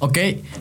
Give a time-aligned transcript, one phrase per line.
[0.00, 0.16] Ok,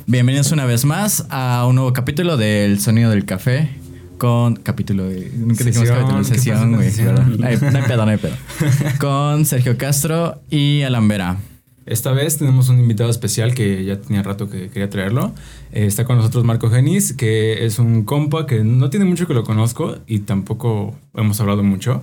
[0.07, 3.70] bienvenidos una vez más a un nuevo capítulo del Sonido del Café.
[4.17, 5.32] Con capítulo de.
[5.36, 6.92] Nunca dijimos capítulo, ¿qué sesión, güey.
[7.37, 8.36] no hay pedo, no hay pedo.
[9.00, 11.38] Con Sergio Castro y Alan Vera.
[11.86, 15.34] Esta vez tenemos un invitado especial que ya tenía rato que quería traerlo.
[15.71, 19.35] Eh, está con nosotros Marco Genis, que es un compa que no tiene mucho que
[19.35, 22.01] lo conozco y tampoco hemos hablado mucho.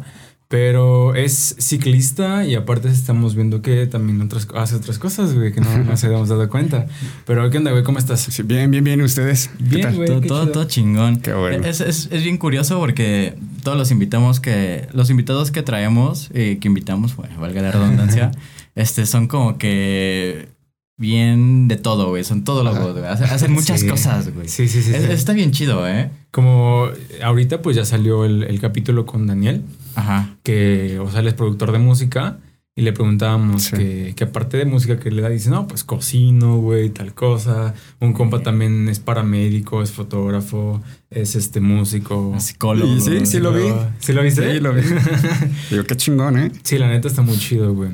[0.54, 5.60] Pero es ciclista y aparte estamos viendo que también otras, hace otras cosas, güey, que
[5.60, 6.86] no nos habíamos dado cuenta.
[7.26, 7.82] Pero, ¿qué onda, güey?
[7.82, 8.20] ¿Cómo estás?
[8.20, 9.02] Sí, bien, bien, bien.
[9.02, 9.50] ¿Ustedes?
[9.58, 9.96] ¿Qué Bien, tal?
[9.96, 10.06] güey.
[10.06, 11.16] Todo, qué todo, chingón.
[11.18, 11.66] Qué bueno.
[11.66, 14.86] Es, es, es bien curioso porque todos los invitamos que.
[14.92, 18.30] Los invitados que traemos, eh, que invitamos, bueno, valga la redundancia,
[18.76, 20.50] este, son como que
[20.96, 22.22] bien de todo, güey.
[22.22, 22.78] Son todo Ajá.
[22.92, 23.04] güey.
[23.06, 23.88] Hacen, hacen muchas Sí.
[23.88, 24.46] cosas, güey.
[24.46, 24.94] Sí, sí, sí.
[24.94, 25.10] Es- sí.
[25.10, 26.10] Está bien chido, ¿eh?
[26.30, 26.86] Como
[27.24, 30.36] ahorita pues ya salió el, el capítulo con Daniel, Ajá.
[30.42, 32.38] que, o sea, él es productor de música.
[32.76, 33.76] Y le preguntábamos Sí.
[33.76, 37.72] que, que aparte de música que le da, dice, no, pues cocino, güey, tal cosa.
[38.00, 42.34] Un compa también es paramédico, es fotógrafo, es este músico.
[42.40, 42.92] Psicólogo.
[42.92, 43.72] Y sí, sí lo vi.
[44.00, 44.54] ¿Sí lo viste?
[44.54, 44.82] Sí, lo vi.
[45.70, 46.50] Digo, qué chingón, ¿eh?
[46.64, 47.90] Sí, la neta está muy chido, güey.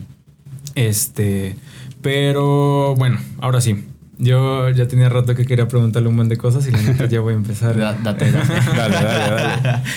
[0.74, 1.56] Este,
[2.00, 3.84] pero bueno, ahora sí.
[4.16, 7.20] Yo ya tenía rato que quería preguntarle un montón de cosas y la neta ya
[7.20, 7.76] voy a empezar.
[7.78, 8.52] Da- Date, date.
[8.76, 9.82] Dale, dale, dale.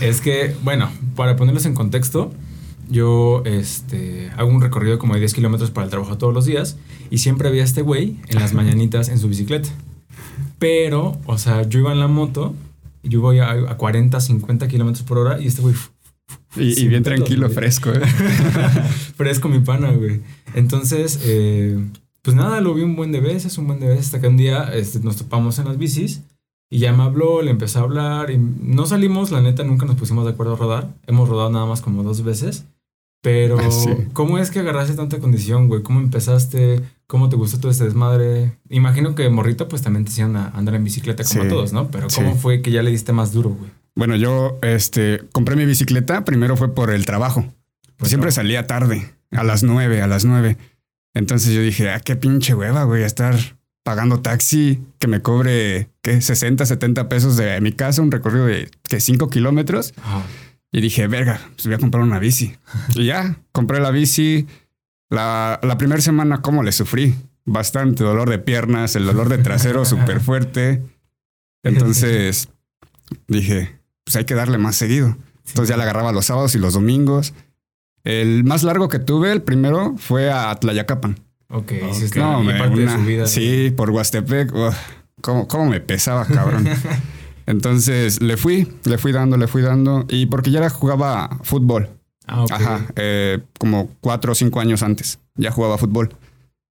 [0.00, 2.32] Es que, bueno, para ponerlos en contexto,
[2.90, 6.76] yo este, hago un recorrido como de 10 kilómetros para el trabajo todos los días
[7.10, 9.68] y siempre había este güey en las mañanitas en su bicicleta.
[10.58, 12.54] Pero, o sea, yo iba en la moto
[13.04, 15.74] yo voy a, a 40, 50 kilómetros por hora y este güey
[16.56, 17.54] Y, bien tranquilo, güey.
[17.54, 18.00] fresco, ¿eh?
[19.16, 20.22] fresco mi pana, güey.
[20.54, 21.78] Entonces, eh,
[22.22, 24.36] pues nada, lo vi un buen de veces, un buen de veces, hasta que un
[24.36, 26.22] día este, nos topamos en las bicis
[26.70, 29.96] y ya me habló, le empecé a hablar y no salimos, la neta, nunca nos
[29.96, 30.94] pusimos de acuerdo a rodar.
[31.06, 32.64] Hemos rodado nada más como dos veces.
[33.22, 33.88] Pero, Ah, sí.
[34.12, 35.82] ¿cómo es que agarraste tanta condición, güey?
[35.82, 36.82] ¿Cómo empezaste?
[37.06, 38.58] ¿Cómo te gustó todo este desmadre?
[38.68, 41.48] Imagino que morrito, pues también te hacían a andar en bicicleta como Sí.
[41.48, 41.90] todos, ¿no?
[41.90, 42.38] Pero, ¿cómo Sí.
[42.40, 43.70] fue que ya le diste más duro, güey?
[43.96, 46.24] Bueno, yo este, compré mi bicicleta.
[46.24, 47.46] Primero fue por el trabajo.
[47.96, 50.58] Por Siempre salía tarde, a las nueve, a las nueve.
[51.14, 53.36] Entonces yo dije, ah, qué pinche hueva, güey, estar
[53.84, 56.20] pagando taxi que me cobre, ¿qué?
[56.20, 59.94] 60, 70 pesos de mi casa, un recorrido de, que 5 kilómetros.
[60.72, 62.56] Y dije, verga, pues voy a comprar una bici.
[62.96, 64.48] y ya, compré la bici.
[65.10, 67.14] La, la primera semana, ¿cómo le sufrí?
[67.44, 70.82] Bastante dolor de piernas, el dolor de trasero súper fuerte.
[71.62, 72.48] Entonces
[73.28, 75.16] dije, pues hay que darle más seguido.
[75.46, 77.34] Entonces ya la agarraba los sábados y los domingos.
[78.02, 81.20] El más largo que tuve, el primero, fue a Tlayacapan.
[81.54, 81.94] Ok, Ok.
[81.94, 83.26] sí, está No, me- parte una- de su vida.
[83.26, 84.52] Sí, por Huastepec.
[84.54, 84.76] uf,
[85.20, 86.68] ¿cómo, cómo me pesaba, cabrón?
[87.46, 90.04] Entonces le fui, le fui dando, le fui dando.
[90.08, 91.88] Y porque ya jugaba fútbol.
[92.26, 92.52] Ah, ok.
[92.52, 95.18] Ajá, eh, como cuatro o cinco años antes.
[95.36, 96.14] Ya jugaba fútbol.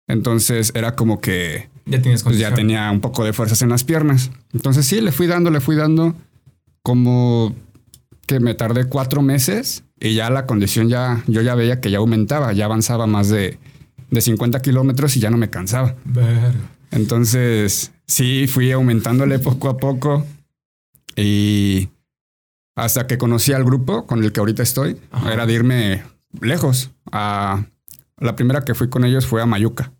[0.07, 3.83] Entonces era como que Ya tienes pues, ya tenía un poco de fuerzas en las
[3.83, 4.31] piernas.
[4.53, 6.15] Entonces sí, le fui dando, le fui dando.
[6.83, 7.53] Como
[8.27, 11.97] que me tardé cuatro meses y ya la condición ya, yo ya veía que ya
[11.99, 13.59] aumentaba, ya avanzaba más de,
[14.11, 15.95] de 50 kilómetros y ya no me cansaba.
[16.91, 20.25] Entonces, sí, fui aumentándole poco a poco
[21.15, 21.89] y
[22.75, 25.33] hasta que conocí al grupo con el que ahorita estoy, Ajá.
[25.33, 26.03] era de irme
[26.41, 26.91] lejos.
[27.11, 27.65] A,
[28.17, 29.93] la primera que fui con ellos fue a Mayuca.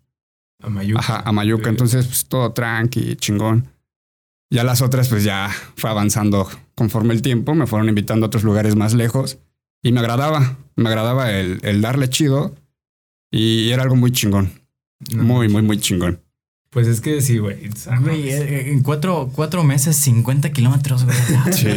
[0.62, 1.00] A Mayuca.
[1.00, 1.70] Ajá, a Mayuca.
[1.70, 3.68] Entonces, pues, todo tranqui, chingón.
[4.50, 8.44] Ya las otras, pues ya fue avanzando conforme el tiempo, me fueron invitando a otros
[8.44, 9.38] lugares más lejos
[9.82, 12.54] y me agradaba, me agradaba el, el darle chido
[13.32, 14.52] y era algo muy chingón,
[15.12, 16.20] No, muy, muy, muy chingón.
[16.70, 17.70] Pues es que sí, güey.
[17.76, 21.16] sea, Güey, eh, en cuatro, cuatro meses, 50 kilómetros, güey.
[21.52, 21.68] Sí.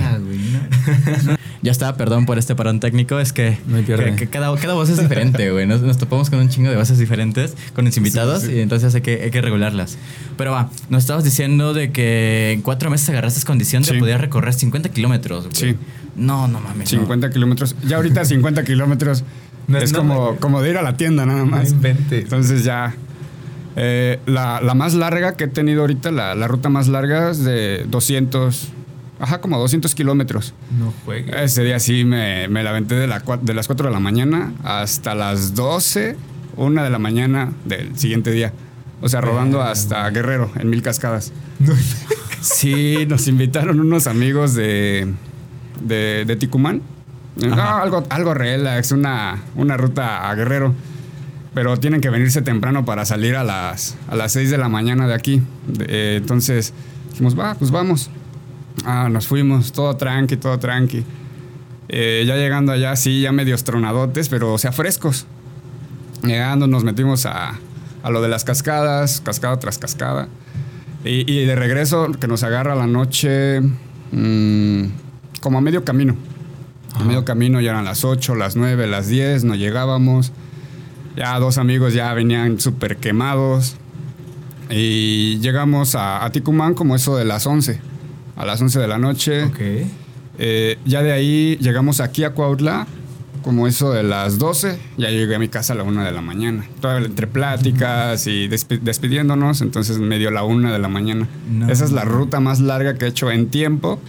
[0.00, 1.24] Ah, no.
[1.32, 1.36] No.
[1.62, 3.18] Ya está, perdón por este parón técnico.
[3.18, 5.66] Es que, No que- que cada, cada voz es diferente, güey.
[5.66, 8.58] Nos, nos topamos con un chingo de voces diferentes con los invitados Sí, sí, sí.
[8.58, 9.96] y entonces hay que, hay que regularlas.
[10.36, 13.98] Pero va, nos estabas diciendo de que en cuatro meses agarraste condición de Sí.
[13.98, 15.56] poder recorrer 50 kilómetros, güey.
[15.72, 15.76] Sí.
[16.16, 16.92] No, no mames.
[16.92, 17.00] no.
[17.00, 17.74] 50 kilómetros.
[17.88, 19.24] Ya ahorita 50 kilómetros
[19.68, 21.70] No es como, como de ir a la tienda nada más.
[21.72, 22.24] inventes.
[22.24, 22.94] Entonces ya.
[23.76, 27.44] eh, la, la más larga que he tenido ahorita, la, la ruta más larga es
[27.44, 28.68] de 200.
[29.20, 30.54] Ajá, como 200 kilómetros.
[30.78, 31.34] No juegues.
[31.36, 34.52] Ese día sí me, me la aventé de, la, de las 4 de la mañana
[34.64, 36.16] hasta las 12,
[36.56, 38.52] 1 de la mañana del siguiente día.
[39.00, 41.32] O sea, rodando hasta Guerrero, en Mil Cascadas.
[41.60, 41.72] No.
[42.40, 45.12] Sí, nos invitaron unos amigos de,
[45.82, 46.82] de, de Ticumán.
[47.36, 50.74] No, algo, algo relax, una, una ruta a Guerrero.
[51.54, 55.06] Pero tienen que venirse temprano para salir a las, a las 6 de la mañana
[55.06, 55.42] de aquí.
[55.86, 56.72] Eh, entonces
[57.10, 58.10] dijimos, va, pues vamos.
[58.84, 61.04] Ah, nos fuimos, todo tranqui, todo tranqui.
[61.88, 65.26] Eh, ya llegando allá, sí, ya medios tronadotes, pero o sea, frescos.
[66.24, 67.58] Llegando, nos metimos a,
[68.02, 70.28] a lo de las cascadas, cascada tras cascada.
[71.04, 73.60] Y, y de regreso, que nos agarra la noche
[74.10, 74.86] mm,
[75.40, 76.16] como a medio camino.
[76.94, 80.32] A medio camino ya eran las 8, las 9, las 10, no llegábamos.
[81.16, 83.76] Ya dos amigos ya venían súper quemados.
[84.70, 87.80] Y llegamos a, a Ticumán como eso de las 11.
[88.36, 89.44] A las 11 de la noche.
[89.44, 89.60] Ok.
[90.38, 92.86] Eh, ya de ahí llegamos aquí a Cuautla,
[93.42, 94.78] como eso de las 12.
[94.96, 96.64] Ya llegué a mi casa a la 1 de la mañana.
[96.80, 101.28] Todo entre pláticas y despi- despidiéndonos, entonces me dio la 1 de la mañana.
[101.50, 101.68] No.
[101.70, 104.00] Esa es la ruta más larga que he hecho en tiempo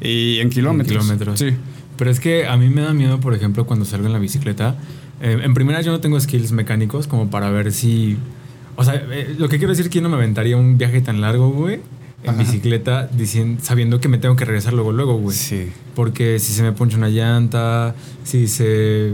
[0.00, 1.04] y en kilómetros.
[1.04, 1.38] kilómetros.
[1.38, 1.48] Sí.
[1.96, 4.76] Pero es que a mí me da miedo, por ejemplo, cuando salgo en la bicicleta.
[5.20, 8.18] Eh, en primera, yo no tengo skills mecánicos como para ver si.
[8.76, 11.00] O sea, eh, lo que quiero decir es que yo no me aventaría un viaje
[11.00, 11.80] tan largo, güey,
[12.22, 12.38] en Ajá.
[12.38, 15.34] bicicleta, diciendo, sabiendo que me tengo que regresar luego, luego, güey.
[15.34, 15.72] Sí.
[15.94, 17.94] Porque si se me poncha una llanta,
[18.24, 19.12] si se,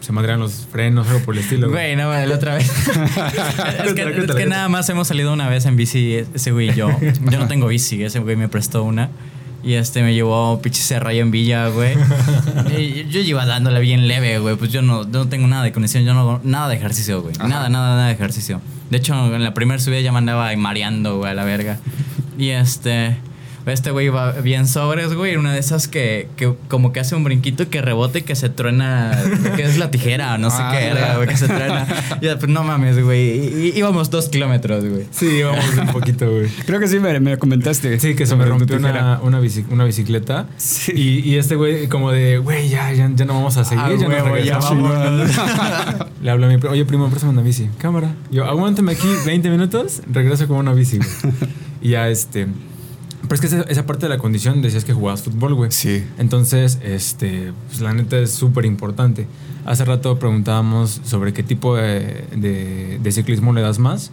[0.00, 1.70] se madrean los frenos, algo por el estilo.
[1.70, 2.68] Güey, no, la otra vez.
[3.84, 6.74] es, que, es que nada más hemos salido una vez en bici, ese güey y
[6.74, 6.90] yo.
[7.30, 9.10] Yo no tengo bici, ese güey me prestó una.
[9.66, 11.96] Y este me llevó a pinche Cerrayo en Villa, güey.
[13.10, 14.54] Yo iba dándole bien leve, güey.
[14.54, 17.34] Pues yo no, no tengo nada de condición, yo no hago nada de ejercicio, güey.
[17.36, 17.48] Ajá.
[17.48, 18.60] Nada, nada, nada de ejercicio.
[18.90, 21.80] De hecho, en la primera subida ya me andaba mareando, güey, a la verga.
[22.38, 23.16] Y este.
[23.66, 25.36] Este güey iba bien sobres, güey.
[25.36, 28.36] Una de esas que, que como que hace un brinquito y que rebote y que
[28.36, 29.18] se truena.
[29.56, 31.86] Que es la tijera, no sé Ah, qué era, güey, que se truena.
[32.20, 33.76] Y pues no mames, güey.
[33.76, 35.06] Íbamos dos kilómetros, güey.
[35.10, 36.48] Sí, vamos un poquito, güey.
[36.64, 37.98] Creo que sí me, me comentaste.
[37.98, 39.40] Sí, que se me rompió una, una,
[39.70, 40.46] una bicicleta.
[40.56, 40.92] Sí.
[40.94, 43.84] Y, y este güey, como de, güey, ya, ya, ya no vamos a seguir.
[43.84, 44.90] Ah, ya, huevo, ya regresamos".
[44.92, 45.30] vámonos.
[46.22, 47.68] Le hablo a mi primo, oye, primo, préstame una bici.
[47.78, 48.14] Cámara.
[48.30, 51.34] Yo, aguántame aquí 20 minutos, regreso con una bici, güey.
[51.82, 52.46] y ya, este.
[53.22, 55.70] Pero es que esa, esa parte de la condición decías que jugabas fútbol, güey.
[55.72, 56.04] Sí.
[56.18, 59.26] Entonces, este, pues la neta es súper importante.
[59.64, 64.10] Hace rato preguntábamos sobre qué tipo de, de- de ciclismo le das más.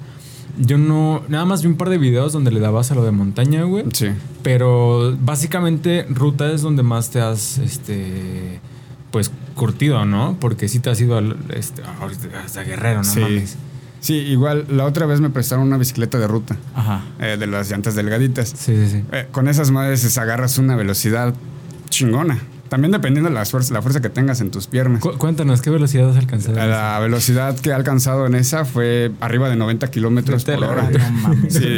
[0.57, 3.11] Yo no, nada más vi un par de videos donde le dabas a lo de
[3.11, 3.85] montaña, güey.
[3.93, 4.07] Sí.
[4.43, 8.59] Pero básicamente ruta es donde más te has, este,
[9.11, 10.37] pues curtido, ¿no?
[10.39, 11.81] Porque sí te has ido al, este,
[12.43, 13.19] hasta Guerrero, no Sí.
[13.19, 13.57] mames.
[14.03, 17.03] Sí, igual la otra vez me prestaron una bicicleta de ruta, Ajá.
[17.21, 18.49] eh, de las llantas delgaditas.
[18.49, 19.03] Sí, sí, sí.
[19.13, 21.33] Eh, con esas madres agarras una velocidad
[21.89, 22.39] chingona.
[22.67, 24.99] También dependiendo de la fuerza, la fuerza que tengas en tus piernas.
[24.99, 26.55] Cu- cuéntanos, ¿qué velocidad has alcanzado?
[26.57, 30.89] La velocidad que he alcanzado en esa fue arriba de 90 kilómetros por hora.
[30.91, 31.53] No mames.
[31.53, 31.77] Sí.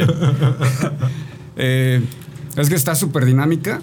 [1.56, 2.02] Eh,
[2.56, 3.80] es que está súper dinámica,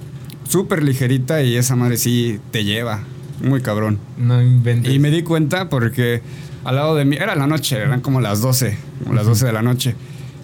[0.47, 2.99] súper ligerita y esa madre sí te lleva.
[3.41, 3.99] Muy cabrón.
[4.17, 4.93] No inventes.
[4.93, 6.21] Y me di cuenta porque
[6.63, 9.53] al lado de mí, era la noche, eran como las 12, como las 12 de
[9.53, 9.95] la noche.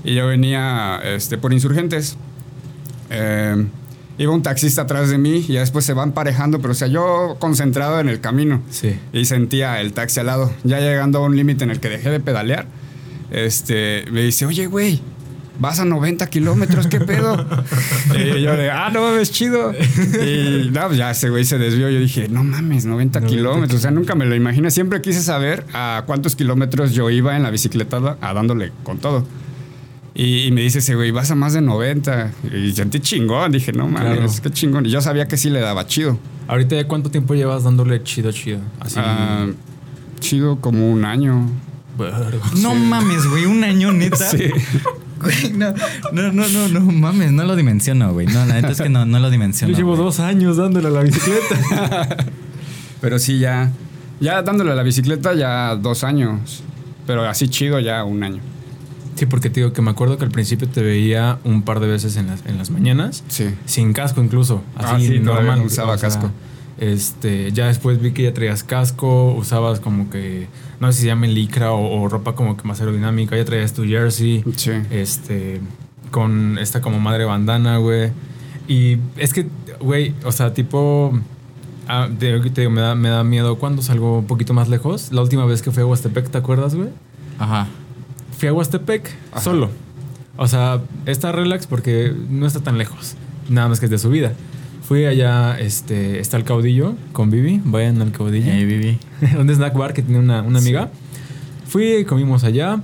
[0.03, 2.17] Y yo venía este, por insurgentes.
[3.09, 3.65] Eh,
[4.17, 7.37] iba un taxista atrás de mí y después se van parejando, pero o sea, yo
[7.39, 8.97] concentrado en el camino Sí.
[9.13, 10.51] y sentía el taxi al lado.
[10.63, 12.65] Ya llegando a un límite en el que dejé de pedalear,
[13.31, 15.01] este, me dice, oye, güey,
[15.59, 17.45] vas a 90 kilómetros, ¿qué pedo?
[18.15, 19.73] y yo de, ah, no mames, chido.
[19.73, 21.89] Y no, pues ya ese güey se desvió.
[21.89, 23.79] Yo dije, no mames, 90, 90 kilómetros.
[23.79, 24.71] O sea, nunca me lo imaginé.
[24.71, 29.25] Siempre quise saber a cuántos kilómetros yo iba en la bicicleta a dándole con todo.
[30.15, 32.31] Y, y me dice ese güey, vas a más de 90.
[32.53, 33.51] Y sentí chingón.
[33.51, 34.31] Dije, no mames, Claro.
[34.43, 34.85] qué chingón.
[34.85, 36.17] Y yo sabía que sí le daba chido.
[36.47, 38.59] Ahorita ya cuánto tiempo llevas dándole chido, chido.
[38.79, 38.95] Así.
[38.97, 39.47] Ah,
[40.19, 41.49] chido como un año.
[42.61, 43.45] No mames, güey.
[43.45, 44.17] Un año neta.
[44.29, 44.49] Sí.
[45.21, 45.73] Güey, no,
[46.13, 48.27] no, no, no, no mames, no lo dimensiono, güey.
[48.27, 49.71] No, la neta es que no, no lo dimensiono.
[49.73, 50.03] Yo llevo güey.
[50.05, 52.17] dos años dándole a la bicicleta.
[53.01, 53.71] Pero sí, ya.
[54.19, 56.63] Ya dándole a la bicicleta ya dos años.
[57.07, 58.41] Pero así chido ya un año.
[59.15, 61.87] sí, porque te digo que me acuerdo que al principio te veía un par de
[61.87, 63.23] veces en las, en las mañanas.
[63.27, 63.49] Sí.
[63.65, 64.63] Sin casco incluso.
[64.77, 65.59] Ah, Así sí, todavía normal.
[65.59, 66.31] no usaba casco.
[66.79, 70.47] Este, ya después vi que ya traías casco, usabas como que,
[70.79, 73.73] no sé si se llama licra o, o ropa como que más aerodinámica, ya traías
[73.73, 74.71] tu jersey, Sí.
[74.89, 75.59] este,
[76.09, 78.11] con esta como madre bandana, güey.
[78.67, 79.47] Y es que,
[79.81, 81.11] güey, o sea, tipo,
[81.87, 85.11] ah, te, me da, me da miedo cuando salgo un poquito más lejos.
[85.11, 86.89] La última vez que fui a Huastepec, ¿te acuerdas, güey?
[87.39, 87.67] Ajá.
[88.37, 89.41] Fui a Huastepec Ajá.
[89.41, 89.69] solo.
[90.37, 93.15] O sea, está relax porque no está tan lejos.
[93.49, 94.31] Nada más que es de subida.
[94.89, 97.61] Fui allá, este, está el caudillo con Vivi.
[97.63, 98.51] Vayan al caudillo.
[98.51, 98.97] Hey, Vivi.
[99.39, 100.89] un snack bar que tiene una, una amiga.
[101.67, 102.81] Fui, comimos allá.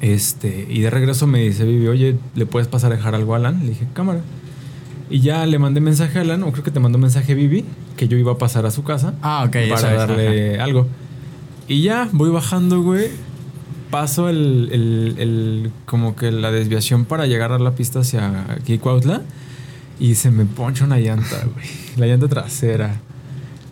[0.00, 3.36] Este, y de regreso me dice Vivi, oye, ¿le puedes pasar a dejar algo a
[3.36, 3.60] Alan?
[3.60, 4.18] Le dije, cámara.
[5.10, 7.64] Y ya le mandé mensaje a Alan, o creo que te mandó mensaje Vivi,
[7.96, 9.56] que yo iba a pasar a su casa Ah, ok.
[9.70, 10.88] para darle algo.
[11.68, 13.10] Y ya voy bajando, güey.
[13.92, 18.78] Paso el, el- el- como que la desviación para llegar a la pista hacia aquí,
[18.78, 19.22] Cuautla.
[20.02, 21.64] Y se me poncha una llanta, güey.
[21.96, 23.00] La llanta trasera.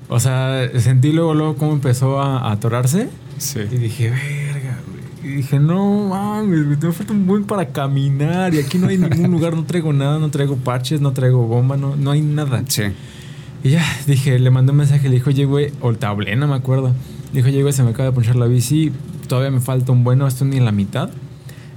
[0.08, 3.08] O sea, sentí luego, luego cómo empezó a, a atorarse.
[3.38, 3.58] Sí.
[3.68, 5.32] Y dije, verga, güey.
[5.32, 8.54] Y dije, no mames, güey, me falta un buen para caminar.
[8.54, 11.76] Y aquí no hay ningún lugar, no traigo nada, no traigo parches, no traigo bomba,
[11.76, 12.62] no, no hay nada.
[12.68, 12.84] Sí.
[13.64, 16.94] Y ya, dije, le mandé un mensaje, le dijo, oye, güey, o no me acuerdo.
[17.32, 18.92] Le dijo, oye, güey, se me acaba de ponchar la bici,
[19.26, 21.10] todavía me falta un bueno, estoy ni en la mitad.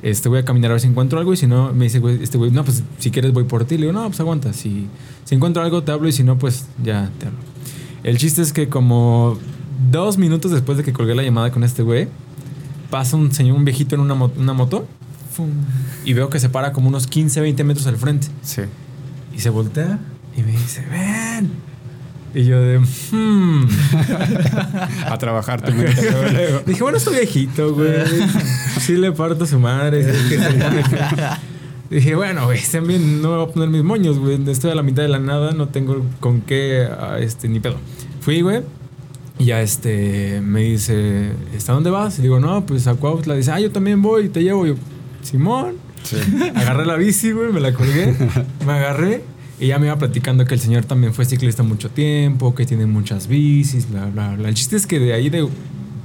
[0.03, 2.37] Este, voy a caminar a ver si encuentro algo y si no, me dice, este
[2.37, 3.77] güey, no, pues si quieres voy por ti.
[3.77, 4.87] Le digo, no, pues aguanta, si,
[5.23, 7.39] si encuentro algo te hablo y si no, pues ya te hablo.
[8.03, 9.37] El chiste es que como
[9.91, 12.09] dos minutos después de que colgué la llamada con este güey,
[12.89, 14.85] pasa un señor, un viejito en una, mo- una moto
[15.31, 15.49] fum,
[16.05, 18.27] y veo que se para como unos 15, 20 metros al frente.
[18.43, 18.61] Sí.
[19.35, 19.99] Y se voltea
[20.37, 21.49] y me dice, ven.
[22.35, 23.67] Y yo de, hmm.
[25.05, 25.61] A trabajar.
[26.65, 27.93] Dije, bueno, estoy viejito, güey.
[28.79, 30.03] Sí le parto a su madre.
[31.91, 34.41] Dije, bueno, güey, también no me voy a poner mis moños, güey.
[34.49, 37.75] Estoy a la mitad de la nada, no tengo con qué, ah, este, ni pedo.
[38.21, 38.61] Fui, güey.
[39.37, 42.17] Y ya, este, me dice, ¿hasta dónde vas?
[42.17, 43.35] Y digo, no, pues a Cuautla.
[43.35, 44.65] Dice, ah, yo también voy, te llevo.
[44.65, 44.75] Y yo,
[45.21, 45.75] Simón.
[46.01, 46.17] Sí.
[46.55, 48.13] Agarré la bici, güey, me la colgué,
[48.65, 49.23] me agarré
[49.63, 52.85] y ya me iba platicando que el señor también fue ciclista mucho tiempo, que tiene
[52.85, 54.49] muchas bicis, bla, bla, bla.
[54.49, 55.47] El chiste es que de ahí, de,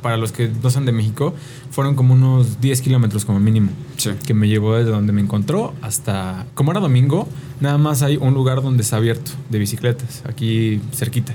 [0.00, 1.34] para los que no son de México,
[1.72, 4.10] fueron como unos 10 kilómetros como mínimo, Sí.
[4.26, 7.28] que me llevó desde donde me encontró hasta, como era domingo,
[7.60, 11.34] nada más hay un lugar donde está abierto de bicicletas, aquí cerquita.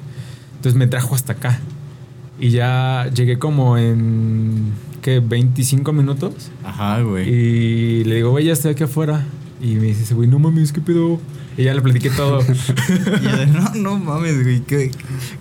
[0.55, 1.59] Entonces me trajo hasta acá.
[2.39, 5.19] Y ya llegué como en, ¿qué?
[5.19, 6.33] 25 minutos.
[6.63, 7.29] Ajá, güey.
[7.29, 9.25] Y le digo, güey, ya estoy aquí afuera.
[9.63, 11.19] Y me dice, ese güey, no mames, ¿qué pedo?
[11.57, 12.41] Y ya le platiqué todo.
[13.21, 14.59] Y yo de, no, no mames, güey.
[14.61, 14.91] ¿qué-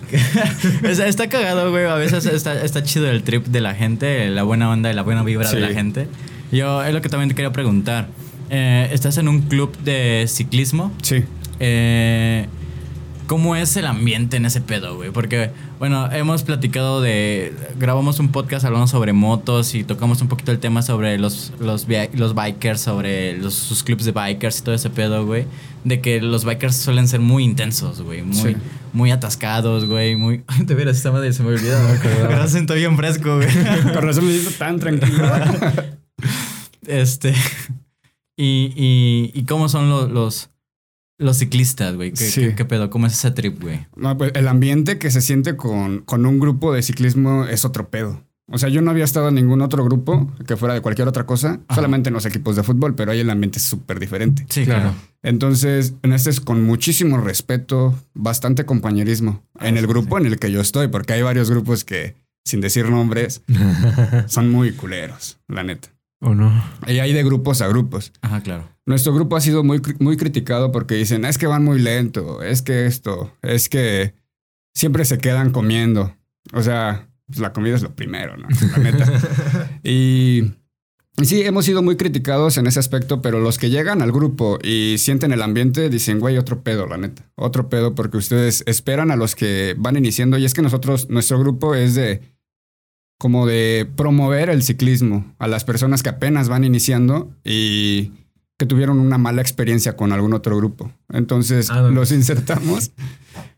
[0.09, 0.89] qué?".
[0.89, 1.85] O sea, está cagado, güey.
[1.85, 5.01] A veces está, está chido el trip de la gente, la buena onda y la
[5.01, 6.07] buena vibra de la gente.
[6.53, 8.07] Yo es lo que también te quería preguntar.
[8.49, 10.91] Eh, ¿Estás en un club de ciclismo?
[11.01, 11.23] Sí.
[11.59, 12.47] Eh,
[13.33, 15.09] ¿Cómo es el ambiente en ese pedo, güey?
[15.09, 15.49] Porque,
[15.79, 17.51] bueno, hemos platicado de.
[17.79, 21.87] Grabamos un podcast hablando sobre motos y tocamos un poquito el tema sobre los, los,
[22.13, 25.47] los bikers, sobre los, sus clubs de bikers y todo ese pedo, güey.
[25.83, 28.21] De que los bikers suelen ser muy intensos, güey.
[28.21, 28.55] Muy, Sí.
[28.93, 30.15] muy atascados, güey.
[30.15, 30.43] Muy.
[30.59, 31.79] De veras, esta madre se me olvidó.
[32.03, 33.47] Pero siento bien fresco, güey.
[33.95, 35.27] Con razón me siento tan tranquilo.
[36.85, 37.33] Este.
[38.37, 40.49] Y, y, y cómo son los, los,
[41.23, 42.11] los ciclistas, güey.
[42.11, 42.41] ¿Qué, Sí.
[42.41, 42.89] qué- qué pedo?
[42.89, 43.87] ¿Cómo es ese trip, güey?
[43.95, 47.89] No, pues el ambiente que se siente con, con un grupo de ciclismo es otro
[47.89, 48.23] pedo.
[48.51, 51.25] O sea, yo no había estado en ningún otro grupo que fuera de cualquier otra
[51.25, 51.75] cosa, Ajá.
[51.75, 54.45] solamente en los equipos de fútbol, pero ahí el ambiente es súper diferente.
[54.49, 54.93] Sí, claro.
[55.23, 60.51] Entonces, en este es con muchísimo respeto, bastante compañerismo en el grupo en el que
[60.51, 63.41] yo estoy, porque hay varios grupos que, sin decir nombres,
[64.27, 65.87] son muy culeros, la neta.
[66.23, 66.51] ¿O no?
[66.87, 68.13] Y hay de grupos a grupos.
[68.21, 68.69] Ajá, claro.
[68.85, 72.61] Nuestro grupo ha sido muy, muy criticado porque dicen, es que van muy lento, es
[72.61, 74.15] que esto, es que
[74.73, 76.15] siempre se quedan comiendo.
[76.53, 78.47] O sea, pues la comida es lo primero, ¿no?
[78.71, 79.79] La neta.
[79.83, 80.53] y,
[81.17, 84.59] y sí, hemos sido muy criticados en ese aspecto, pero los que llegan al grupo
[84.63, 87.29] y sienten el ambiente dicen, güey, otro pedo, la neta.
[87.35, 91.37] Otro pedo porque ustedes esperan a los que van iniciando y es que nosotros, nuestro
[91.37, 92.32] grupo es de
[93.23, 98.11] como de promover el ciclismo a las personas que apenas van iniciando y
[98.57, 100.91] que tuvieron una mala experiencia con algún otro grupo.
[101.07, 101.91] Entonces Ah, no.
[101.91, 102.91] los insertamos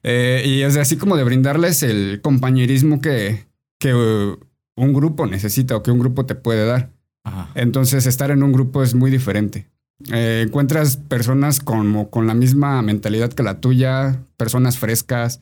[0.04, 3.48] eh, y es así como de brindarles el compañerismo que,
[3.80, 4.38] que uh,
[4.76, 6.92] un grupo necesita o que un grupo te puede dar.
[7.24, 7.50] Ajá.
[7.56, 9.68] Entonces estar en un grupo es muy diferente.
[10.14, 15.42] Eh, encuentras personas como con la misma mentalidad que la tuya, personas frescas,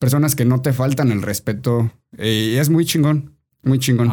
[0.00, 4.10] personas que no te faltan el respeto eh, y es muy chingón, muy chingón.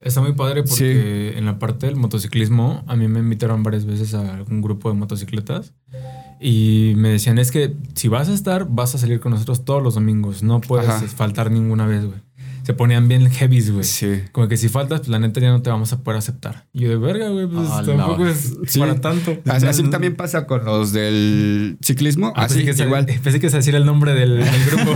[0.00, 4.14] Está muy padre porque en la parte del motociclismo a mí me invitaron varias veces
[4.14, 5.74] a algún grupo de motocicletas
[6.40, 9.82] y me decían es que si vas a estar vas a salir con nosotros todos
[9.82, 11.06] los domingos, no puedes Ajá.
[11.06, 12.18] faltar ninguna vez, güey.
[12.70, 13.82] Se ponían bien heavies, güey.
[13.82, 14.20] Sí.
[14.30, 16.66] Como que si faltas, pues la neta ya no te vamos a poder aceptar.
[16.72, 18.78] Y yo de verga, güey, pues Ah, tampoco la- es Sí.
[18.78, 19.36] para tanto.
[19.46, 22.32] Así, así también pasa con los del ciclismo.
[22.36, 23.06] Ah, así pensé, que igual.
[23.06, 24.92] pensé que es decir el nombre del, del grupo.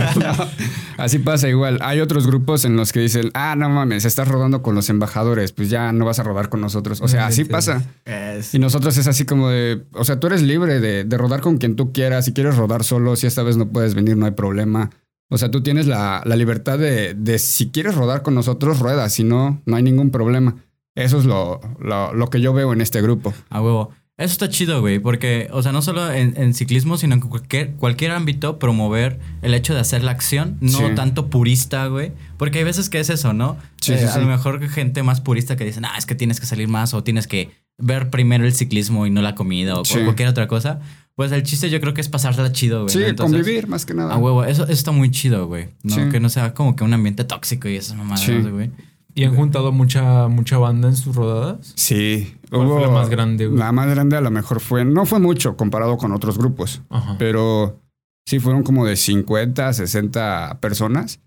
[0.97, 1.79] Así pasa igual.
[1.81, 5.51] Hay otros grupos en los que dicen, ah, no mames, estás rodando con los embajadores,
[5.51, 7.01] pues ya no vas a rodar con nosotros.
[7.01, 7.83] O sea, No así pasa.
[8.05, 11.41] Es- Y nosotros es así como de, o sea, tú eres libre de, de rodar
[11.41, 12.23] con quien tú quieras.
[12.23, 14.91] Si quieres rodar solo, si esta vez no puedes venir, no hay problema.
[15.29, 19.09] O sea, tú tienes la, la libertad de, de si quieres rodar con nosotros, rueda.
[19.09, 20.55] Si no, no hay ningún problema.
[20.95, 23.33] Eso es lo, lo, lo que yo veo en este grupo.
[23.49, 23.89] A huevo.
[24.17, 27.73] Eso está chido, güey, porque, o sea, no solo en, en ciclismo, sino en cualquier,
[27.73, 30.95] cualquier ámbito, promover el hecho de hacer la acción, no Sí.
[30.95, 32.13] tanto purista, güey.
[32.37, 33.57] Porque hay veces que es eso, ¿no?
[33.81, 36.39] Sí, Eh, sí, A lo mejor gente más purista que dicen, ah, es que tienes
[36.39, 39.85] que salir más o tienes que ver primero el ciclismo y no la comida o
[39.85, 39.99] Sí.
[40.03, 40.79] cualquier otra cosa.
[41.15, 42.89] Pues el chiste yo creo que es pasarla chido, güey.
[42.93, 43.05] Sí, ¿no?
[43.05, 44.13] Entonces, convivir más que nada.
[44.13, 45.69] A huevo, eso, eso está muy chido, güey.
[45.83, 45.95] ¿no?
[45.95, 46.01] Sí.
[46.11, 48.33] Que no sea como que un ambiente tóxico y esas mamadas, Sí.
[48.41, 48.71] güey.
[49.17, 51.71] ¿Y han juntado mucha, mucha banda en sus rodadas?
[51.75, 52.35] Sí.
[52.49, 53.57] ¿Cuál fue la más grande, güey?
[53.57, 57.15] La más grande a lo mejor fue, no fue mucho comparado con otros grupos, Ajá.
[57.17, 57.79] pero
[58.25, 61.21] sí fueron como de 50, 60 personas,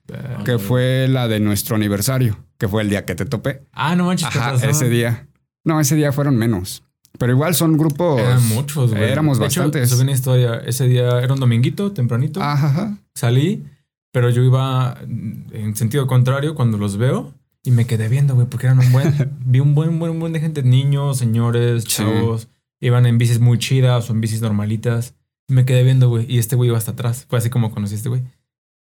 [0.44, 3.62] que fue la de nuestro aniversario, que fue el día que te topé.
[3.72, 4.28] Ah, no manches.
[4.62, 5.27] Ese día.
[5.68, 6.82] No, ese día fueron menos.
[7.18, 8.20] Pero igual son grupos.
[8.20, 9.10] Eran muchos, güey.
[9.10, 9.90] Éramos De hecho, bastantes.
[9.90, 10.56] subí una historia.
[10.64, 12.40] Ese día era un dominguito, tempranito.
[12.42, 12.96] Ajá, ajá.
[13.14, 13.64] Salí,
[14.12, 14.96] pero yo iba
[15.52, 17.34] en sentido contrario cuando los veo
[17.64, 19.14] y me quedé viendo, güey, porque eran un buen.
[19.44, 21.88] vi un buen, buen, buen de gente, niños, señores, Sí.
[22.02, 22.48] chavos.
[22.80, 25.14] Iban en bicis muy chidas o en bicis normalitas.
[25.48, 27.26] Me quedé viendo, güey, y este güey iba hasta atrás.
[27.28, 28.22] Fue así como conocí a este güey.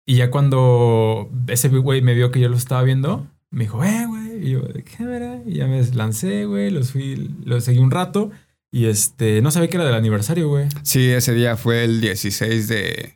[0.04, 4.04] Y ya cuando ese güey me vio que yo lo estaba viendo, me dijo, eh,
[4.06, 4.25] güey.
[4.42, 5.40] Y yo, ¿de qué era?
[5.46, 8.30] Y ya me lancé, güey, los fui, los seguí un rato.
[8.72, 10.68] Y este, no sabía que era del aniversario, güey.
[10.82, 13.14] Sí, ese día fue el 16 de,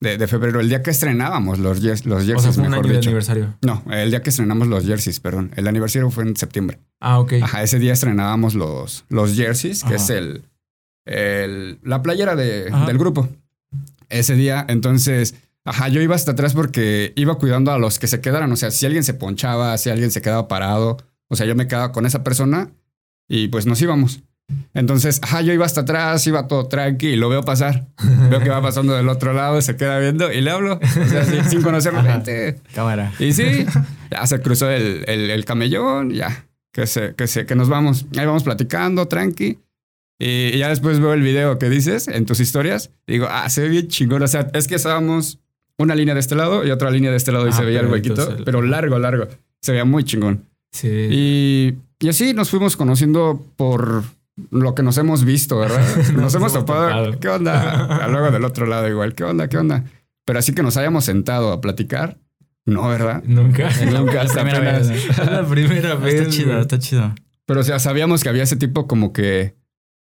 [0.00, 2.84] de, de febrero, el día que estrenábamos los, los O sea, jerseys, fue un mejor
[2.84, 3.08] año de dicho.
[3.08, 3.54] aniversario.
[3.62, 5.50] No, el día que estrenamos los jerseys, perdón.
[5.56, 6.78] El aniversario fue en septiembre.
[7.00, 7.32] Ah, ok.
[7.42, 9.96] Ajá, ese día estrenábamos los, los jerseys, que Ajá.
[10.04, 10.42] es el,
[11.06, 13.28] el- la playera de- del grupo.
[14.10, 15.34] Ese día, entonces,
[15.64, 18.52] ajá, yo iba hasta atrás porque iba cuidando a los que se quedaran.
[18.52, 21.66] O sea, si alguien se ponchaba, si alguien se quedaba parado, o sea, yo me
[21.66, 22.70] quedaba con esa persona
[23.28, 24.22] y pues nos íbamos.
[24.74, 27.86] Entonces, ajá, yo iba hasta atrás, iba todo tranqui y lo veo pasar.
[28.30, 30.78] Veo que va pasando del otro lado, se queda viendo y le hablo.
[30.82, 32.02] O sea, sin, sin conocerlo.
[32.74, 33.12] Cámara.
[33.18, 33.66] Y sí,
[34.10, 38.06] ya se cruzó el, el, el camellón, ya, que, se, que, se, que nos vamos.
[38.16, 39.58] Ahí vamos platicando, tranqui.
[40.18, 42.90] Y, y ya después veo el video que dices en tus historias.
[43.06, 44.22] Y digo, ah, se ve bien chingón.
[44.22, 45.40] O sea, es que estábamos
[45.78, 47.80] una línea de este lado y otra línea de este lado y Ah, se veía
[47.80, 49.26] el huequito, entonces pero largo, largo.
[49.60, 50.44] Se veía muy chingón.
[50.72, 50.88] Sí.
[50.88, 54.02] Y, y así nos fuimos conociendo por
[54.50, 55.84] lo que nos hemos visto, ¿verdad?
[55.96, 57.18] Nos, Nos hemos topado.
[57.20, 58.06] ¿Qué onda?
[58.08, 59.14] Luego del otro lado igual.
[59.14, 59.48] ¿Qué onda?
[59.48, 59.84] ¿Qué onda?
[60.24, 62.18] Pero así que nos hayamos sentado a platicar.
[62.66, 63.22] No, ¿verdad?
[63.26, 63.70] Nunca.
[63.92, 64.88] Nunca, hasta primera apenas.
[64.88, 65.04] vez.
[65.18, 66.14] Es la primera vez.
[66.14, 67.14] Está chido, está chido.
[67.46, 69.54] Pero o sea, sabíamos que había ese tipo como que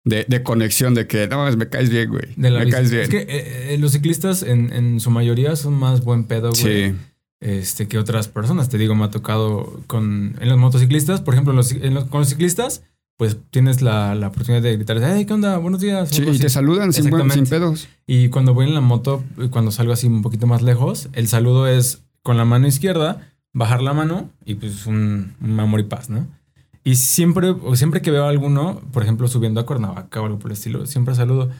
[0.08, 2.22] de, de conexión, de que no, me caes bien, güey.
[2.36, 3.02] De la me caes bien.
[3.02, 6.90] Es que eh, eh, los ciclistas en, en su mayoría son más buen pedo, güey.
[6.90, 6.96] sí,
[7.40, 8.68] Este, que otras personas.
[8.68, 12.04] Te digo, me ha tocado con en los motociclistas, por ejemplo, en los- en los-
[12.06, 12.82] con los ciclistas,
[13.16, 15.56] pues tienes la, la oportunidad de gritarles, hey, ¿qué onda?
[15.58, 16.08] Buenos días.
[16.10, 17.88] sí, y te saludan sin, buen- sin pedos.
[18.06, 21.66] Y cuando voy en la moto, cuando salgo así un poquito más lejos, el saludo
[21.66, 26.10] es con la mano izquierda, bajar la mano y pues un, un amor y paz,
[26.10, 26.26] ¿no?
[26.84, 30.38] Y siempre, o siempre que veo a alguno, por ejemplo, subiendo a Cuernavaca o algo
[30.38, 31.50] por el estilo, siempre saludo.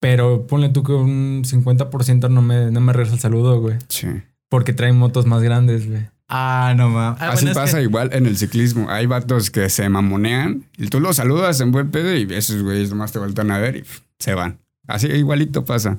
[0.00, 3.76] Pero ponle tú que un 50% no me, no me regresa el saludo, güey.
[3.88, 4.06] Sí.
[4.48, 6.06] Porque traen motos más grandes, güey.
[6.28, 7.20] Ah, no mames.
[7.20, 8.88] Ah, Así bueno, pasa que- igual en el ciclismo.
[8.90, 12.90] Hay vatos que se mamonean y tú los saludas en buen pedo y esos güeyes
[12.90, 13.84] nomás te vueltan a ver y
[14.18, 14.58] se van.
[14.86, 15.98] Así igualito pasa.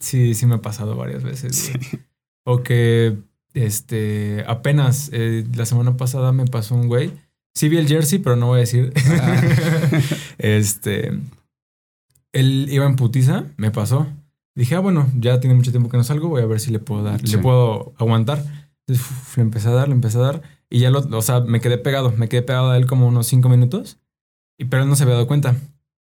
[0.00, 2.02] Sí, sí me ha pasado varias veces, güey.
[2.44, 3.16] O que,
[3.54, 7.12] este, apenas eh, la semana pasada me pasó un güey.
[7.58, 8.92] Sí vi el jersey, pero no voy a decir.
[10.38, 11.10] este,
[12.32, 14.06] él iba en putiza, me pasó.
[14.54, 16.78] Dije, ah, bueno, ya tiene mucho tiempo que no salgo, voy a ver si le
[16.78, 17.34] puedo dar, Sí.
[17.34, 18.38] le puedo aguantar.
[18.86, 20.42] Entonces, uf, le empecé a dar, le empecé a dar.
[20.70, 23.26] Y ya lo, o sea, me quedé pegado, me quedé pegado a él como unos
[23.26, 23.98] cinco minutos.
[24.56, 25.56] Y pero él no se había dado cuenta.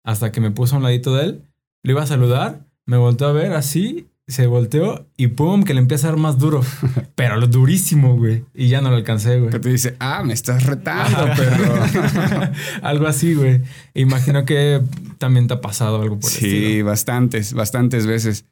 [0.05, 1.43] Hasta que me puso a un ladito de él,
[1.85, 5.81] le iba a saludar, me volteó a ver así, se volteó y pum, que le
[5.81, 6.63] empieza a dar más duro.
[7.15, 8.45] Pero lo durísimo, güey.
[8.55, 9.51] Y ya no lo alcancé, güey.
[9.51, 11.75] Que te dice, ah, me estás retando, perro.
[12.83, 13.63] algo así, güey.
[13.93, 14.83] Imagino que
[15.19, 18.47] también te ha pasado algo por Sí, bastantes, bastantes veces.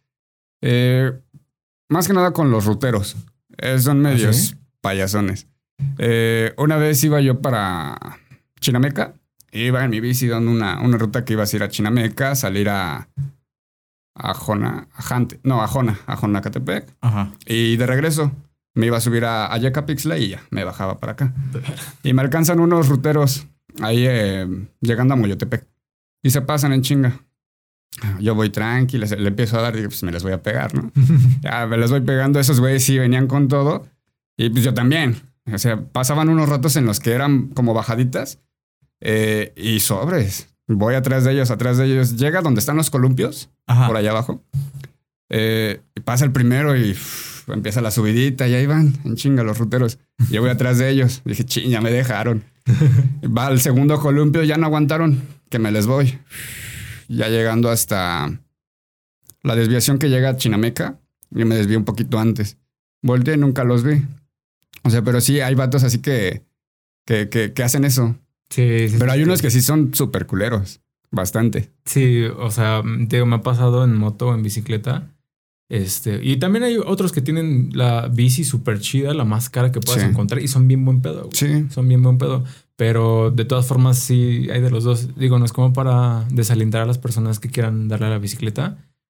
[0.60, 1.12] Eh,
[1.88, 3.16] más que nada con los ruteros.
[3.58, 4.54] Eh, son medios sí?
[4.80, 5.46] payasones.
[5.98, 7.98] Eh, una vez iba yo para
[8.60, 9.14] Chinameca.
[9.50, 12.70] Iba en mi bici dando una, una ruta que iba a ir a Chinameca, salir
[12.70, 13.08] a,
[14.14, 16.94] a Jona, a Jante, no, a Jona, a Jonacatepec.
[17.00, 17.32] Ajá.
[17.46, 18.32] Y de regreso
[18.74, 21.34] me iba a subir a, a Yecapixtla y ya, me bajaba para acá.
[22.02, 23.46] Y me alcanzan unos ruteros
[23.80, 24.46] ahí eh,
[24.80, 25.66] llegando a Moyotepec.
[26.22, 27.20] Y se pasan en chinga.
[28.20, 30.74] Yo voy tranqui, les- le empiezo a dar, digo, pues me les voy a pegar,
[30.74, 30.90] ¿no?
[31.42, 33.86] Ya me les voy pegando, esos güeyes sí venían con todo.
[34.38, 35.16] Y pues yo también.
[35.52, 38.38] O sea, pasaban unos ratos en los que eran como bajaditas
[39.00, 40.48] eh, y sobres.
[40.76, 42.16] Voy atrás de ellos, atrás de ellos.
[42.16, 43.86] Llega donde están los columpios, Ajá.
[43.86, 44.42] por allá abajo.
[45.30, 46.96] Eh, pasa el primero y
[47.48, 49.98] empieza la subidita y ahí van, en chinga los ruteros.
[50.30, 51.22] Yo voy atrás de ellos.
[51.24, 52.44] Dije, ching, ya me dejaron.
[53.36, 56.18] Va al segundo columpio, ya no aguantaron, que me les voy.
[57.08, 58.40] Ya llegando hasta
[59.42, 60.98] la desviación que llega a Chinameca,
[61.30, 62.56] yo me desvío un poquito antes.
[63.02, 64.02] Volteé y nunca los vi.
[64.84, 66.42] O sea, pero sí hay vatos así que,
[67.04, 68.16] que, que, que hacen eso.
[68.52, 69.24] Sí, sí, Pero hay sí.
[69.24, 70.80] unos que sí son súper culeros.
[71.10, 71.70] Bastante.
[71.84, 75.08] Sí, o sea, digo, me ha pasado en moto en bicicleta.
[75.70, 79.80] Este, y también hay otros que tienen la bici súper chida, la más cara que
[79.80, 81.22] puedas encontrar y son bien buen pedo.
[81.22, 81.32] güey.
[81.32, 81.66] Sí.
[81.70, 82.44] Son bien buen pedo.
[82.76, 85.16] Pero de todas formas, sí hay de los dos.
[85.16, 88.76] Digo, no es como para desalentar a las personas que quieran darle a la bicicleta.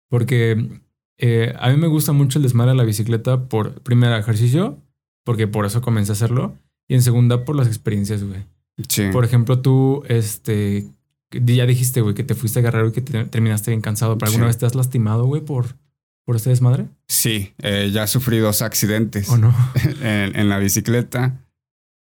[0.09, 0.81] Porque
[1.18, 4.79] eh, a mí me gusta mucho el desmadre a la bicicleta por primera ejercicio,
[5.25, 6.55] porque por eso comencé a hacerlo.
[6.88, 8.44] Y en segunda, por las experiencias, güey.
[8.89, 9.05] Sí.
[9.13, 10.87] Por ejemplo, tú, este,
[11.31, 14.19] ya dijiste, güey, que te fuiste a Guerrero y que te- terminaste bien cansado.
[14.19, 14.49] ¿Pero alguna Sí.
[14.49, 15.77] vez te has lastimado, güey, por,
[16.25, 16.87] por este desmadre?
[17.07, 19.55] Sí, eh, ya sufrí dos accidentes ¿O no?
[20.03, 21.41] en, en la bicicleta.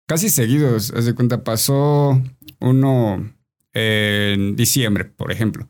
[0.07, 2.21] Casi seguidos, haz de cuenta, pasó
[2.59, 3.31] uno
[3.73, 5.67] en diciembre, por ejemplo.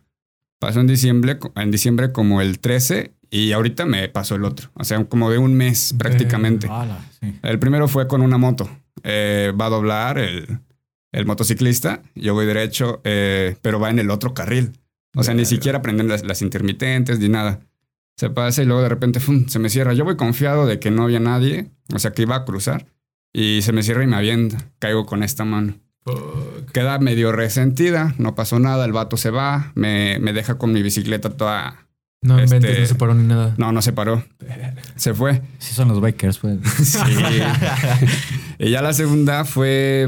[0.59, 4.69] Pasó en diciembre, en diciembre como el 13 y ahorita me pasó el otro.
[4.75, 6.67] O sea, como de un mes prácticamente.
[6.69, 7.33] Ala, sí.
[7.41, 8.69] El primero fue con una moto.
[9.03, 10.59] Eh, va a doblar el,
[11.11, 12.01] el motociclista.
[12.15, 14.73] Yo voy derecho, eh, pero va en el otro carril.
[15.15, 17.59] O sea, ni siquiera prenden las, las intermitentes ni nada.
[18.17, 19.47] Se pasa y luego de repente ¡fum!
[19.47, 19.93] se me cierra.
[19.93, 22.85] Yo voy confiado de que no había nadie, o sea, que iba a cruzar.
[23.33, 24.69] Y se me cierra y me avienta.
[24.79, 25.75] Caigo con esta mano.
[26.03, 26.71] Fuck.
[26.71, 28.85] Queda medio resentida, no pasó nada.
[28.85, 31.87] El vato se va, me, me deja con mi bicicleta toda.
[32.23, 33.55] No Este- inventes, no se paró ni nada.
[33.57, 34.23] No, no se paró.
[34.95, 35.41] Se fue.
[35.57, 36.59] Sí son los bikers, pues.
[36.83, 36.99] Sí.
[38.59, 40.07] y ya la segunda fue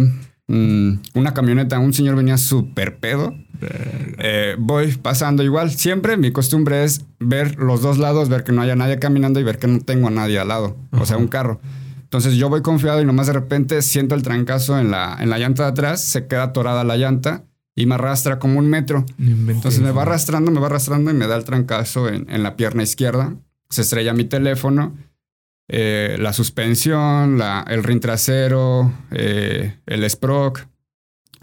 [0.53, 1.79] mm, una camioneta.
[1.79, 3.33] Un señor venía súper pedo.
[3.61, 5.71] Eh, voy pasando igual.
[5.71, 9.43] Siempre mi costumbre es ver los dos lados, ver que no haya nadie caminando y
[9.43, 10.77] ver que no tengo a nadie al lado.
[10.91, 11.59] O sea, un carro.
[12.03, 15.39] Entonces yo voy confiado y nomás de repente siento el trancazo en la, en la
[15.39, 19.03] llanta de atrás, se queda atorada la llanta y me arrastra como un metro.
[19.17, 22.55] Entonces me va arrastrando, me va arrastrando y me da el trancazo en, en la
[22.55, 23.35] pierna izquierda.
[23.69, 24.95] Se estrella mi teléfono,
[25.69, 30.67] eh, la suspensión, la- el rin trasero, eh, el sprock.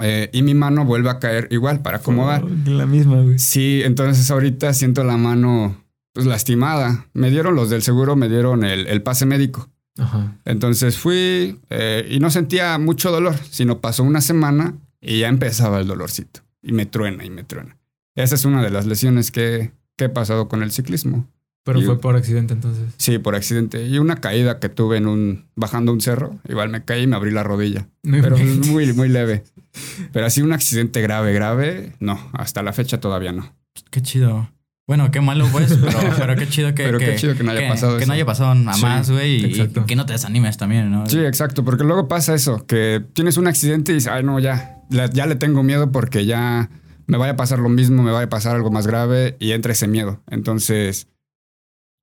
[0.03, 2.43] eh, y mi mano vuelve a caer igual para acomodar.
[2.67, 3.39] La misma, güey.
[3.39, 5.77] Sí, entonces ahorita siento la mano
[6.15, 7.07] pues, lastimada.
[7.13, 9.69] Me dieron los del seguro, me dieron el, el pase médico.
[9.99, 10.39] Ajá.
[10.47, 11.61] Entonces fui
[12.09, 16.41] y no sentía mucho dolor, sino pasó una semana y ya empezaba el dolorcito.
[16.63, 17.77] Y me truena y me truena.
[18.15, 21.29] Esa es una de las lesiones que, que he pasado con el ciclismo.
[21.65, 22.85] Pero Y- fue por accidente entonces.
[22.97, 23.87] Sí, por accidente.
[23.87, 26.39] Y una caída que tuve en un bajando un cerro.
[26.49, 27.87] Igual me caí y me abrí la rodilla.
[28.03, 29.45] No Pero muy, muy leve.
[30.13, 32.19] Pero así un accidente grave, grave, no.
[32.33, 33.53] Hasta la fecha todavía no.
[33.91, 34.51] Qué chido.
[34.87, 37.53] Bueno, qué malo, pues, pero, pero qué chido que, Pero qué que- chido que no
[37.53, 38.09] haya pasado que eso.
[38.09, 41.07] no haya pasado nada más, güey, y, que no te desanimes también, ¿no?
[41.07, 44.79] Sí, exacto, porque luego pasa eso, que tienes un accidente y dices, ay no, ya,
[45.13, 46.71] ya le tengo miedo porque ya
[47.07, 49.71] me vaya a pasar lo mismo, me vaya a pasar algo más grave y entra
[49.71, 50.21] ese miedo.
[50.29, 51.07] Entonces,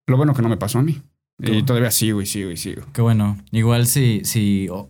[0.08, 1.02] lo bueno que no me pasó a mí.
[1.40, 2.84] Y todavía sigo y sigo y sigo.
[2.94, 3.38] Qué bueno.
[3.52, 4.90] Igual si, si, o-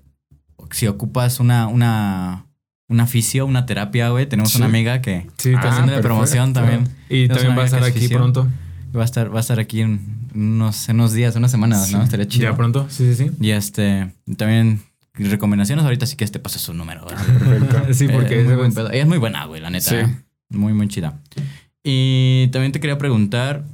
[0.71, 2.45] si ocupas una, una,
[2.87, 4.57] una fisio, una terapia, güey, tenemos Sí.
[4.59, 6.87] una amiga que Sí, está haciendo de promoción también.
[7.09, 8.17] Y Tenemos también va a estar es aquí fisio.
[8.17, 8.47] pronto.
[8.95, 9.99] Va a estar, va a estar aquí en
[10.33, 12.01] unos, unos días, unas semanas, ¿no?
[12.01, 12.49] Estaría chido.
[12.49, 13.31] Ya pronto, sí, sí, sí.
[13.41, 14.81] Y este, también
[15.15, 17.03] recomendaciones ahorita sí que te paso su número.
[17.03, 17.15] güey.
[17.15, 17.81] Perfecto.
[17.93, 18.89] Sí, Eh, porque es muy pedo.
[18.91, 19.89] Ella es muy buena, güey, la neta.
[19.89, 19.95] Sí.
[19.95, 20.15] eh.
[20.49, 21.19] Muy, muy chida.
[21.83, 23.65] Y también te quería preguntar,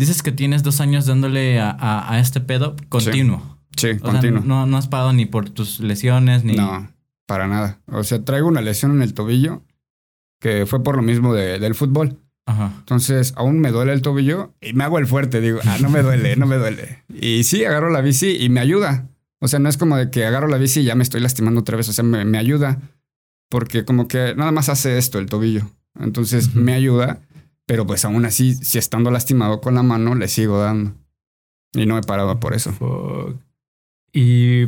[0.00, 3.58] dices que tienes dos años dándole a, a- a este pedo continuo.
[3.76, 4.42] Sí, O sea, continuo.
[4.44, 6.54] no, no has pagado ni por tus lesiones, ni...
[6.56, 6.90] No,
[7.26, 7.78] para nada.
[7.86, 9.62] O sea, traigo una lesión en el tobillo
[10.40, 12.18] que fue por lo mismo de- del fútbol.
[12.46, 12.72] Ajá.
[12.80, 15.40] Entonces, aún me duele el tobillo y me hago el fuerte.
[15.40, 17.04] Digo, ah, no me duele, no me duele.
[17.08, 19.06] Y sí, agarro la bici y me ayuda.
[19.40, 21.60] O sea, no es como de que agarro la bici y ya me estoy lastimando
[21.60, 21.88] otra vez.
[21.88, 22.80] O sea, me, me ayuda
[23.48, 25.62] porque como que nada más hace esto el tobillo.
[25.98, 27.20] Entonces, me ayuda.
[27.66, 30.94] Pero pues aún así, si estando lastimado con la mano, le sigo dando.
[31.72, 32.72] Y no he parado por eso.
[32.72, 33.36] Fuck.
[34.12, 34.62] Y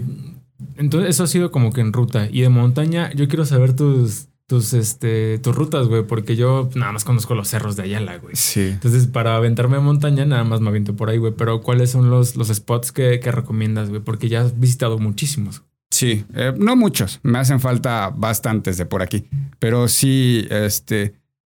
[0.76, 2.28] entonces eso ha sido como que en ruta.
[2.30, 6.92] Y de montaña, yo quiero saber tus, tus, este, tus rutas, güey, porque yo nada
[6.92, 8.36] más conozco los cerros de Ayala, güey.
[8.36, 8.68] Sí.
[8.68, 11.32] Entonces, para aventarme a montaña, nada más me aviento por ahí, güey.
[11.36, 14.00] Pero, ¿cuáles son los, los spots que, que recomiendas, güey?
[14.00, 15.62] Porque ya has visitado muchísimos.
[15.92, 19.26] Sí, eh, no muchos, me hacen falta bastantes de por aquí,
[19.58, 21.12] pero sí, este,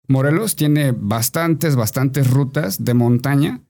[0.10, 3.62] Morelos tiene bastantes, bastantes rutas de montaña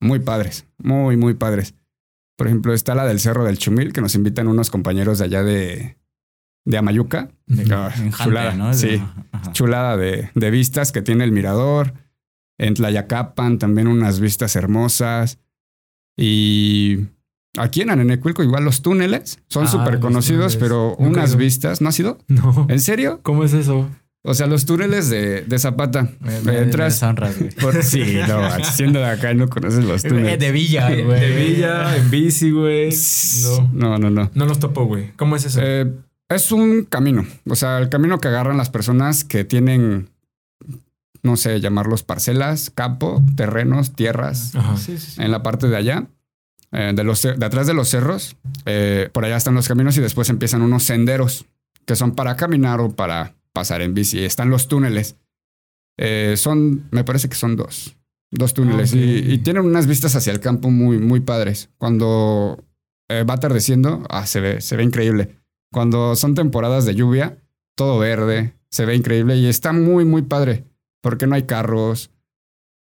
[0.00, 1.74] muy padres, muy, muy padres.
[2.36, 5.42] Por ejemplo, está la del Cerro del Chumil, que nos invitan unos compañeros de allá
[5.42, 5.96] de,
[6.66, 7.30] de Amayuca.
[7.70, 8.74] Ah, En Jante, chulada, ¿no?
[8.74, 9.52] sí, Ajá.
[9.52, 11.94] chulada de, de vistas que tiene el mirador.
[12.58, 15.38] En Tlayacapan también unas vistas hermosas.
[16.16, 17.06] Y
[17.58, 20.56] aquí en Anenecuilco igual los túneles son Ah, súper conocidos, túneles.
[20.56, 22.18] pero Nunca unas vistas, ¿no ha sido?
[22.28, 22.66] No.
[22.68, 23.20] ¿En serio?
[23.22, 23.88] ¿Cómo es eso?
[24.28, 26.02] O sea, los túneles de, de Zapata.
[26.20, 27.50] Me, Eh, me- me güey.
[27.60, 27.82] por...
[27.82, 30.38] Sí, no, siendo de acá y no conoces los Eh, túneles.
[30.38, 31.20] De Villa, güey.
[31.20, 32.90] De Villa, en bici, güey.
[33.44, 33.70] No.
[33.72, 34.30] No, no, no.
[34.34, 35.12] No los topo, güey.
[35.16, 35.60] ¿Cómo es eso?
[35.62, 35.90] Eh,
[36.28, 37.24] es un camino.
[37.48, 40.08] O sea, el camino que agarran las personas que tienen
[41.22, 44.76] no sé, llamarlos parcelas, campo, terrenos, tierras, Ajá.
[44.76, 45.22] Sí, sí, sí.
[45.22, 46.06] en la parte de allá,
[46.70, 48.36] eh, de, los, de atrás de los cerros.
[48.64, 51.46] eh, por allá están los caminos y después empiezan unos senderos
[51.84, 54.22] que son para caminar o para pasar en bici.
[54.22, 55.16] Están los túneles.
[55.98, 57.96] Eh, son, me parece que son dos.
[58.30, 58.92] Dos túneles.
[58.92, 61.70] Y, y tienen unas vistas hacia el campo muy, muy padres.
[61.78, 62.62] Cuando
[63.08, 65.38] eh, va atardeciendo, ah, se ve, se ve increíble.
[65.72, 67.38] Cuando son temporadas de lluvia,
[67.78, 70.64] todo verde, se ve increíble y está muy, muy padre.
[71.00, 72.10] Porque no hay carros,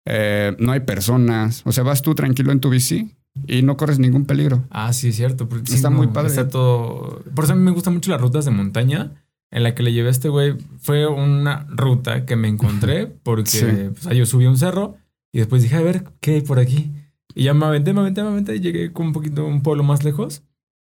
[0.08, 1.62] eh, no hay personas.
[1.66, 3.14] O sea, vas tú tranquilo en tu bici
[3.46, 4.64] y no corres ningún peligro.
[4.70, 5.48] Ah, sí, es cierto.
[5.66, 6.30] sí, Está muy padre.
[6.30, 7.22] Está todo.
[7.32, 9.12] Por eso a mí me gustan mucho las rutas de montaña.
[9.54, 13.50] En la que le llevé a este güey fue una ruta que me encontré porque
[13.50, 13.64] Sí.
[13.92, 14.96] pues, ahí yo subí a un cerro
[15.32, 16.90] y después dije, a ver, ¿qué hay por aquí?
[17.34, 19.82] Y ya me aventé, me aventé, me aventé y llegué con un poquito un pueblo
[19.84, 20.42] más lejos.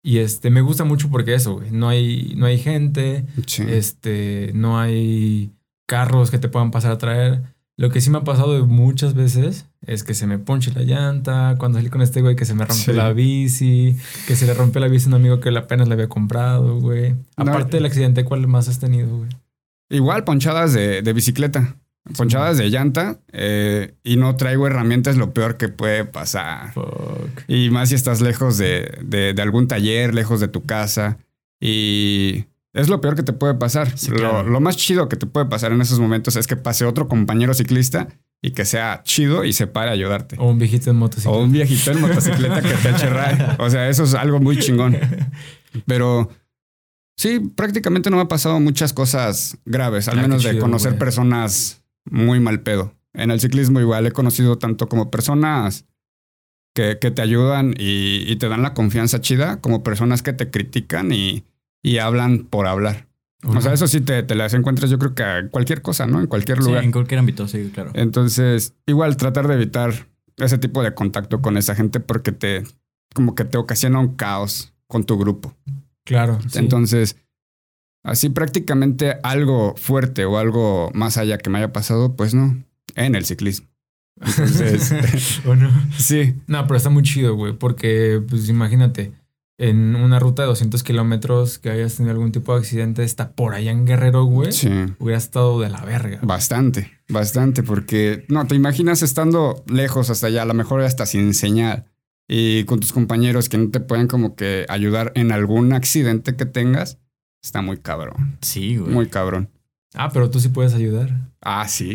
[0.04, 1.72] Y este, me gusta mucho porque eso, güey.
[1.72, 3.64] No hay, no hay gente, Sí.
[3.68, 5.52] este, no hay
[5.88, 7.42] carros que te puedan pasar a traer.
[7.78, 11.56] Lo que sí me ha pasado muchas veces es que se me ponche la llanta,
[11.58, 12.94] cuando salí con este güey que se me rompe Sí.
[12.94, 13.96] la bici,
[14.28, 17.12] que se le rompió la bici a un amigo que apenas le había comprado, güey.
[17.38, 17.44] No.
[17.52, 19.30] Aparte del accidente, ¿cuál más has tenido, güey?
[19.90, 21.76] Igual ponchadas de, de bicicleta,
[22.18, 26.74] ponchadas de llanta eh, y no traigo herramientas, lo peor que puede pasar.
[26.74, 27.44] Fuck.
[27.48, 31.18] Y más si estás lejos de, de- de algún taller, lejos de tu casa.
[31.60, 33.98] Y es lo peor que te puede pasar.
[33.98, 36.86] Sí, lo, lo más chido que te puede pasar en esos momentos es que pase
[36.86, 38.08] otro compañero ciclista
[38.42, 40.36] y que sea chido y se pare a ayudarte.
[40.40, 41.38] O un viejito en motocicleta.
[41.38, 43.38] O un viejito en motocicleta que te eche ray.
[43.60, 44.98] O sea, eso es algo muy chingón.
[45.86, 46.30] Pero
[47.18, 51.84] sí, prácticamente no me ha pasado muchas cosas graves, al Ah, menos de conocer personas
[52.06, 52.94] muy mal pedo.
[53.14, 55.86] En el ciclismo igual he conocido tanto como personas
[56.76, 60.52] que, que te ayudan y, y te dan la confianza chida, como personas que te
[60.52, 61.46] critican y,
[61.82, 63.05] y hablan por hablar.
[63.48, 66.20] O sea, eso sí te, te las encuentras yo creo que a cualquier cosa, ¿no?
[66.20, 66.84] En cualquier Sí, lugar.
[66.84, 67.92] en cualquier ámbito, sí, claro.
[67.94, 72.64] Entonces, igual tratar de evitar ese tipo de contacto con esa gente porque te
[73.14, 75.56] como que te ocasiona un caos con tu grupo.
[76.06, 76.40] Claro.
[76.50, 76.60] sí.
[76.60, 77.16] Entonces,
[78.04, 82.64] así prácticamente algo fuerte o algo más allá que me haya pasado, pues no,
[82.96, 83.68] en el ciclismo.
[84.22, 85.70] Entonces, ¿O no?
[85.98, 89.14] sí, No, pero está muy chido, güey, porque, pues imagínate,
[89.58, 93.54] en una ruta de 200 kilómetros que hayas tenido algún tipo de accidente, está por
[93.54, 96.20] allá en Guerrero, güey, sí, hubiera estado de la verga.
[96.24, 101.34] bastante, bastante, porque no, te imaginas estando lejos hasta allá, a lo mejor hasta sin
[101.34, 101.86] señal
[102.28, 106.46] y con tus compañeros que no te pueden como que ayudar en algún accidente que
[106.46, 106.98] tengas,
[107.44, 108.92] está muy cabrón, Sí, güey.
[108.92, 109.50] muy cabrón.
[109.94, 111.32] Ah, pero tú sí puedes ayudar.
[111.40, 111.94] Ah, sí,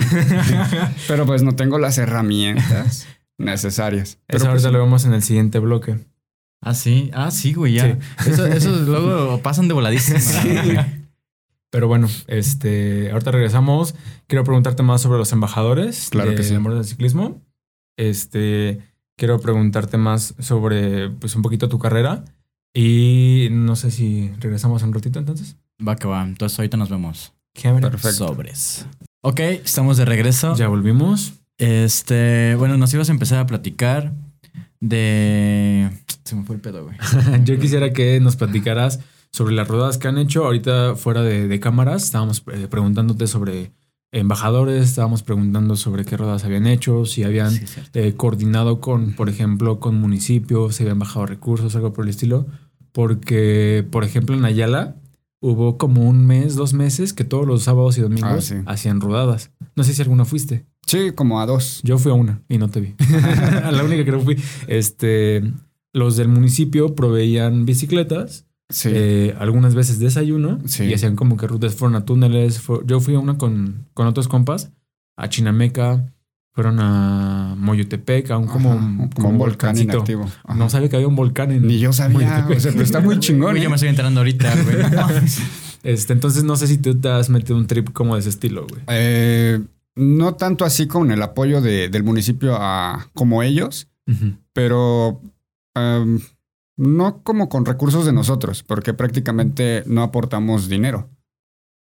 [1.08, 4.18] pero pues no tengo las herramientas necesarias.
[4.26, 5.98] Pero pues, ahorita lo vemos en el siguiente bloque.
[6.60, 7.10] Ah, sí.
[7.14, 7.98] Ah, sí, güey, ya.
[8.26, 10.18] Eso, eso luego pasan de voladísima.
[10.64, 10.78] güey.
[11.70, 13.94] Pero bueno, este, ahorita regresamos.
[14.26, 16.54] Quiero preguntarte más sobre los embajadores Claro de que sí.
[16.54, 17.40] Amor del Ciclismo.
[17.96, 18.80] Este,
[19.16, 22.24] quiero preguntarte más sobre, pues, un poquito tu carrera.
[22.74, 25.56] Y no sé si regresamos un ratito entonces.
[25.86, 26.22] Va que va.
[26.24, 27.32] Entonces ahorita nos vemos.
[27.54, 28.28] Perfecto.
[28.28, 28.86] Sobres.
[29.22, 30.54] Ok, estamos de regreso.
[30.56, 31.34] Ya volvimos.
[31.58, 34.12] Este, bueno, nos ibas a empezar a platicar
[34.80, 35.90] de.
[36.24, 36.96] Se me fue el pedo, güey.
[37.44, 39.00] Yo quisiera que nos platicaras
[39.32, 42.04] sobre las rodadas que han hecho ahorita fuera de, de cámaras.
[42.04, 43.72] Estábamos eh, preguntándote sobre
[44.12, 49.28] embajadores, estábamos preguntando sobre qué rodadas habían hecho, si habían Sí, eh, coordinado con, por
[49.28, 52.46] ejemplo, con municipios, si habían bajado recursos, algo por el estilo.
[52.92, 54.96] Porque, por ejemplo, en Ayala
[55.40, 58.54] hubo como un mes, dos meses que todos los sábados y domingos Ah, sí.
[58.66, 59.52] hacían rodadas.
[59.76, 60.66] No sé si alguna fuiste.
[60.86, 61.80] Sí, como a dos.
[61.84, 62.94] Yo fui a una y no te vi.
[63.64, 64.36] a la única que no fui.
[64.66, 65.42] Este,
[65.92, 68.88] los del municipio proveían bicicletas, Sí.
[68.92, 70.84] eh, algunas veces desayuno Sí.
[70.84, 72.62] y hacían como que rutas fueron a túneles.
[72.86, 74.70] yo fui a una con, con otros compas,
[75.16, 76.12] a Chinameca,
[76.52, 80.24] fueron a Moyotepec, a un como, Ajá, como un volcán inactivo.
[80.44, 80.54] Ajá.
[80.56, 81.66] No sabía que había un volcán en.
[81.66, 82.18] Ni yo sabía.
[82.18, 82.56] Moyotepec.
[82.56, 83.56] O sea, pero está muy chingón.
[83.56, 83.60] ¿eh?
[83.60, 84.76] yo me estoy enterando ahorita, güey.
[85.82, 88.66] Este, entonces no sé si tú te has metido un trip como de ese estilo,
[88.68, 88.82] güey.
[88.88, 89.60] Eh,
[89.96, 93.88] no tanto así con el apoyo de- del municipio a, como ellos,
[94.52, 95.20] pero
[95.74, 96.20] em,
[96.76, 101.08] no como con recursos de nosotros, porque prácticamente no aportamos dinero,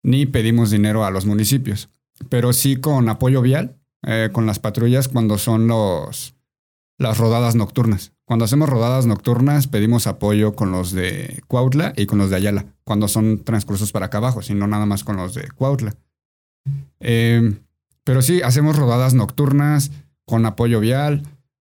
[0.04, 1.90] ni pedimos dinero a los municipios,
[2.30, 6.36] pero sí con apoyo vial, eh, con las patrullas cuando son los,
[6.98, 8.12] las rodadas nocturnas.
[8.26, 12.66] Cuando hacemos rodadas nocturnas pedimos apoyo con los de Cuautla y con los de Ayala,
[12.84, 15.96] cuando son transcursos para acá abajo, sino nada más con los de Cuautla.
[17.00, 17.54] Eh,
[18.04, 19.92] pero sí, hacemos rodadas nocturnas
[20.26, 21.24] con apoyo vial,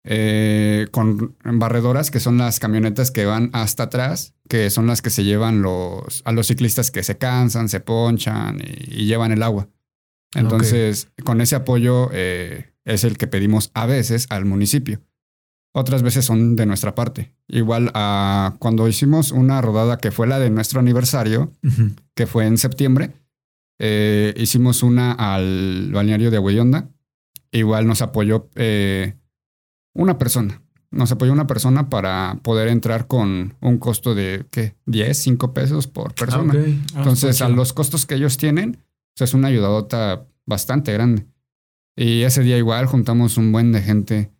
[0.04, 5.10] eh, con barredoras, que son las camionetas que van hasta atrás, que son las que
[5.10, 9.42] se llevan los, a los ciclistas que se cansan, se ponchan y, y llevan el
[9.42, 9.68] agua.
[10.34, 15.00] Entonces, con ese apoyo eh, es el que pedimos a veces al municipio.
[15.72, 17.32] Otras veces son de nuestra parte.
[17.48, 21.52] Igual a cuando hicimos una rodada que fue la de nuestro aniversario,
[22.14, 23.12] que fue en septiembre,
[23.82, 26.90] eh, hicimos una al balneario de Huellonda.
[27.50, 29.14] Igual nos apoyó eh,
[29.94, 30.62] una persona.
[30.90, 34.76] Nos apoyó una persona para poder entrar con un costo de, ¿qué?
[34.84, 36.52] 10, 5 pesos por persona.
[36.54, 36.66] Ah, ok.
[36.94, 41.26] Ah, Entonces, a los costos que ellos tienen, o sea, es una ayudadota bastante grande.
[41.96, 44.30] Y ese día igual juntamos un buen de gente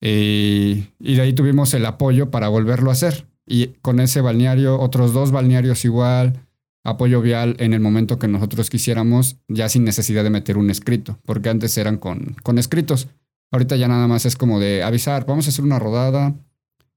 [0.00, 3.28] y, y de ahí tuvimos el apoyo para volverlo a hacer.
[3.46, 6.46] Y con ese balneario, otros dos balnearios igual,
[6.84, 11.18] apoyo vial en el momento que nosotros quisiéramos, ya sin necesidad de meter un escrito,
[11.24, 13.08] porque antes eran con, con escritos.
[13.50, 16.34] Ahorita ya nada más es como de avisar, vamos a hacer una rodada,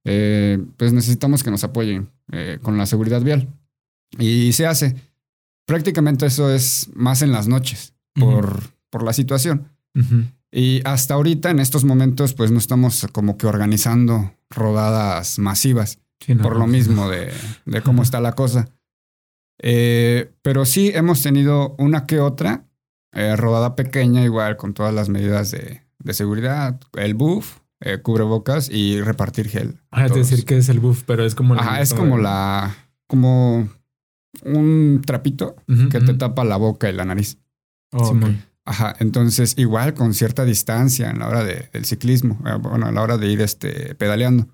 [0.05, 3.47] eh, pues necesitamos que nos apoyen eh, con la seguridad vial.
[4.17, 4.95] Y se hace.
[5.65, 9.69] Prácticamente eso es más en las noches, por, por la situación.
[10.51, 16.33] Y hasta ahorita, en estos momentos, pues no estamos como que organizando rodadas masivas, Sí,
[16.33, 16.67] no, por lo no.
[16.67, 17.31] mismo de,
[17.65, 18.69] de cómo está la cosa.
[19.59, 22.65] Eh, pero sí hemos tenido una que otra
[23.13, 28.69] eh, rodada pequeña, igual con todas las medidas de, de seguridad, el buff, eh, cubrebocas
[28.69, 29.79] y repartir gel.
[29.91, 30.29] Ah, Todos.
[30.29, 31.55] decir que es el buff, pero es como...
[31.55, 32.75] la- Ajá, es como la.
[33.07, 33.69] como
[34.43, 35.55] un trapito
[35.89, 37.37] que te tapa la boca y la nariz.
[37.93, 38.43] Oh, Simón.
[38.65, 42.91] Ajá, entonces igual con cierta distancia en la hora de- del ciclismo, eh, bueno, a
[42.91, 44.47] la hora de ir este, pedaleando.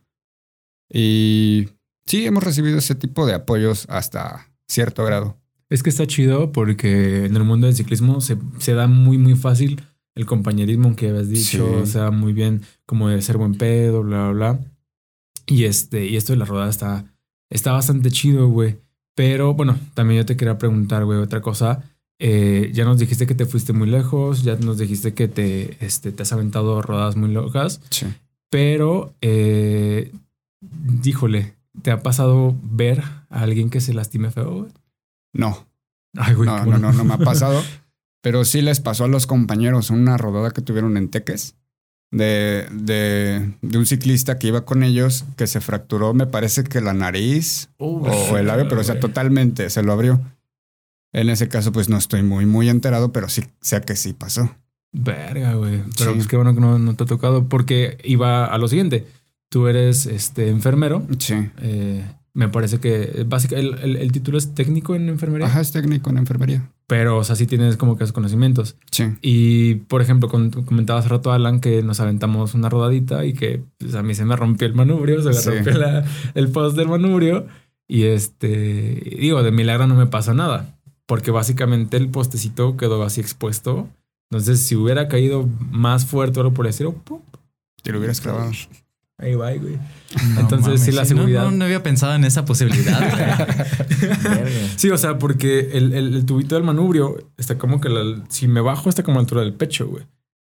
[0.93, 1.69] Y
[2.05, 5.37] sí, hemos recibido ese tipo de apoyos hasta cierto grado.
[5.69, 9.35] Es que está chido porque en el mundo del ciclismo se, se da muy, muy
[9.35, 9.81] fácil
[10.15, 11.81] el compañerismo que habías dicho, Sí.
[11.81, 14.59] o sea, muy bien como de ser buen pedo, bla, bla, bla.
[15.45, 17.05] Y este, y esto de la rodada está,
[17.49, 18.77] está bastante chido, güey.
[19.15, 21.83] Pero bueno, también yo te quería preguntar, güey, otra cosa.
[22.19, 26.11] Eh, ya nos dijiste que te fuiste muy lejos, ya nos dijiste que te, este,
[26.11, 28.05] te has aventado rodadas muy locas, Sí.
[28.49, 30.11] pero, eh,
[30.61, 34.71] díjole, ¿te ha pasado ver a alguien que se lastime feo, güey?
[35.33, 35.67] No,
[36.17, 37.61] Ay, güey, no, no, no, no me ha pasado.
[38.21, 41.55] pero sí les pasó a los compañeros una rodada que tuvieron en Teques.
[42.13, 46.81] De, de, de un ciclista que iba con ellos que se fracturó, me parece que
[46.81, 50.19] la nariz Oh, o el labio, pero o sea, totalmente se lo abrió.
[51.13, 54.53] En ese caso, pues no estoy muy, muy enterado, pero sí sé que sí pasó.
[54.91, 55.83] Verga, güey.
[55.97, 56.15] Pero Sí.
[56.17, 59.07] pues qué bueno que no, no te ha tocado porque iba a lo siguiente.
[59.51, 61.05] Tú eres este enfermero.
[61.19, 61.35] Sí.
[61.61, 65.73] Eh, me parece que básicamente el, el- el título es técnico en enfermería, Ajá, es
[65.73, 66.71] técnico en enfermería.
[66.87, 68.77] pero o sea, sí tienes como que esos conocimientos.
[68.91, 69.03] Sí.
[69.21, 73.93] Y por ejemplo, comentabas hace rato, Alan, que nos aventamos una rodadita y que pues,
[73.95, 75.49] a mí se me rompió el manubrio, se me Sí.
[75.49, 77.45] rompió la- el post del manubrio.
[77.89, 83.19] Y este, digo, de milagro no me pasa nada, porque básicamente el postecito quedó así
[83.19, 83.89] expuesto.
[84.29, 86.87] Entonces, si hubiera caído más fuerte o algo por decir,
[87.83, 88.49] Te lo hubieras clavado.
[89.21, 89.77] Ahí va, güey.
[90.33, 91.43] No Entonces, sí, la seguridad.
[91.45, 93.47] No, no había pensado en esa posibilidad.
[94.75, 98.47] Sí, o sea, porque el, el- el tubito del manubrio está como que la- si
[98.47, 100.03] me bajo está como a la altura del pecho, güey.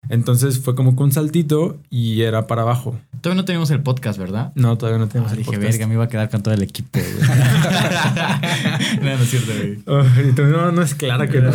[0.09, 2.99] Entonces fue como que un saltito y era para abajo.
[3.21, 4.53] Todavía no tenemos el podcast, ¿verdad?
[4.55, 5.73] No, todavía no tenemos Ah, el dije, podcast.
[5.73, 7.29] verga, me iba a quedar con todo el equipo, güey.
[9.01, 10.35] no, no es cierto, güey.
[10.35, 11.51] Tú, no, no es clara que no.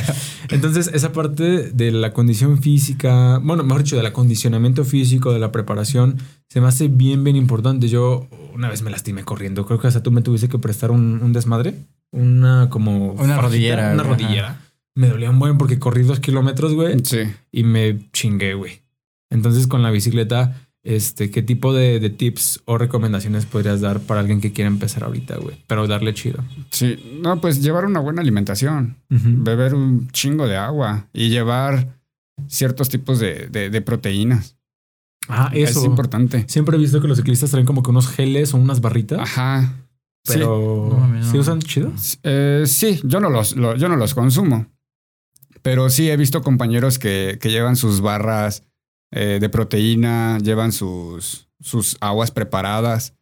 [0.50, 5.50] Entonces, esa parte de la condición física, bueno, mejor dicho, del acondicionamiento físico, de la
[5.52, 7.88] preparación, se me hace bien, bien importante.
[7.88, 9.64] Yo una vez me lastimé corriendo.
[9.66, 11.74] Creo que hasta tú me tuviste que prestar un, un desmadre.
[12.12, 13.12] Una como...
[13.14, 14.60] Una rodillera, Una rodillera.
[14.96, 16.96] Me dolía un buen porque corrí dos kilómetros, güey.
[17.04, 17.20] Sí.
[17.52, 18.80] y me chingué, güey.
[19.30, 24.20] Entonces, con la bicicleta, este, ¿qué tipo de, de tips o recomendaciones podrías dar para
[24.20, 25.56] alguien que quiera empezar ahorita, güey?
[25.66, 26.44] Pero darle chido.
[26.70, 27.18] Sí.
[27.22, 31.98] No, pues llevar una buena alimentación, beber un chingo de agua y llevar
[32.46, 34.56] ciertos tipos de, de- de proteínas.
[35.26, 35.80] Ah, eso.
[35.80, 36.44] Es importante.
[36.48, 39.72] Siempre he visto que los ciclistas traen como que unos geles o unas barritas, Ajá.
[40.26, 40.34] Sí.
[40.34, 41.32] pero No, mames, no.
[41.32, 41.92] ¿sí usan chido?
[42.22, 44.66] Eh, sí, yo no los, lo- yo no los consumo.
[45.64, 48.64] Pero sí he visto compañeros que, que llevan sus barras
[49.10, 53.14] eh, de proteína, llevan sus, sus aguas preparadas.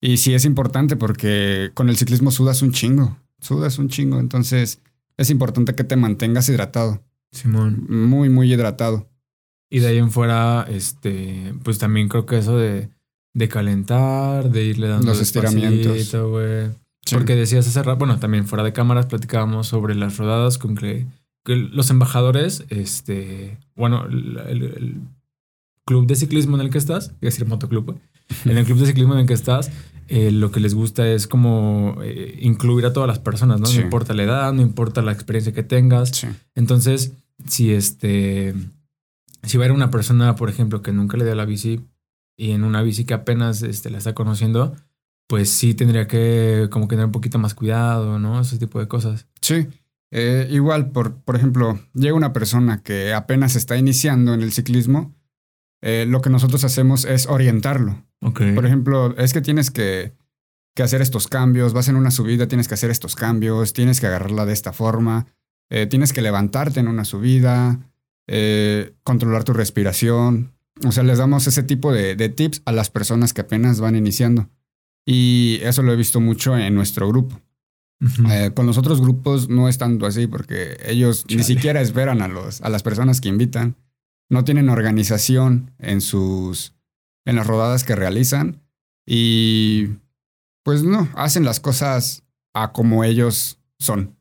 [0.00, 3.18] Y sí es importante porque con el ciclismo sudas un chingo.
[3.40, 4.20] Sudas un chingo.
[4.20, 4.80] Entonces
[5.16, 7.02] es importante que te mantengas hidratado.
[7.32, 7.84] Simón.
[7.88, 9.08] Muy, muy hidratado.
[9.68, 12.88] Y de ahí en fuera, este, pues también creo que eso de,
[13.34, 16.14] de calentar, de irle dando Los estiramientos.
[16.14, 16.68] güey.
[17.04, 17.16] Sí.
[17.16, 21.06] Porque decías hace rato, bueno, también fuera de cámaras platicábamos sobre las rodadas con que,
[21.44, 25.00] que los embajadores, este, bueno, el, el- el
[25.86, 27.98] club de ciclismo en el que estás, decir motoclub,
[28.44, 29.70] en el club de ciclismo en el que estás,
[30.08, 33.66] eh, lo que les gusta es como eh, incluir a todas las personas, ¿no?
[33.66, 33.78] Sí.
[33.78, 36.10] No importa la edad, no importa la experiencia que tengas.
[36.10, 36.26] Sí.
[36.54, 37.12] Entonces,
[37.46, 38.54] si este,
[39.44, 41.80] si va a ir una persona, por ejemplo, que nunca le dio la bici
[42.36, 44.74] y en una bici que apenas este, la está conociendo,
[45.28, 48.40] pues sí tendría que como que tener un poquito más cuidado, ¿no?
[48.40, 49.26] Ese tipo de cosas.
[49.40, 49.68] Sí.
[50.12, 55.14] Eh, igual, por, por ejemplo, llega una persona que apenas está iniciando en el ciclismo,
[55.82, 58.04] eh, lo que nosotros hacemos es orientarlo.
[58.20, 58.42] Ok.
[58.54, 60.12] Por ejemplo, es que tienes que,
[60.74, 64.08] que hacer estos cambios, vas en una subida, tienes que hacer estos cambios, tienes que
[64.08, 65.26] agarrarla de esta forma,
[65.70, 67.78] eh, tienes que levantarte en una subida,
[69.02, 70.52] controlar tu respiración.
[70.86, 73.96] O sea, les damos ese tipo de, de tips a las personas que apenas van
[73.96, 74.48] iniciando.
[75.04, 77.40] Y eso lo he visto mucho en nuestro grupo.
[78.30, 82.28] Eh, con los otros grupos no es tanto así porque ellos ni siquiera esperan a,
[82.28, 83.76] los, a las personas que invitan.
[84.30, 86.74] No tienen organización en sus
[87.26, 88.62] en las rodadas que realizan
[89.06, 89.88] y
[90.62, 92.22] pues no, hacen las cosas
[92.54, 94.16] a como ellos son.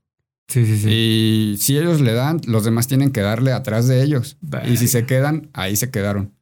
[0.47, 0.89] Sí, sí, sí.
[0.89, 4.37] Y si ellos le dan, los demás tienen que darle atrás de ellos.
[4.67, 6.33] Y si se quedan, ahí se quedaron.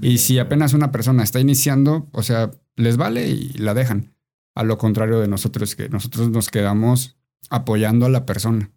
[0.00, 4.12] Y si apenas una persona está iniciando, o sea, les vale y la dejan.
[4.58, 7.16] A lo contrario de nosotros, que nosotros nos quedamos
[7.50, 8.70] apoyando a la persona.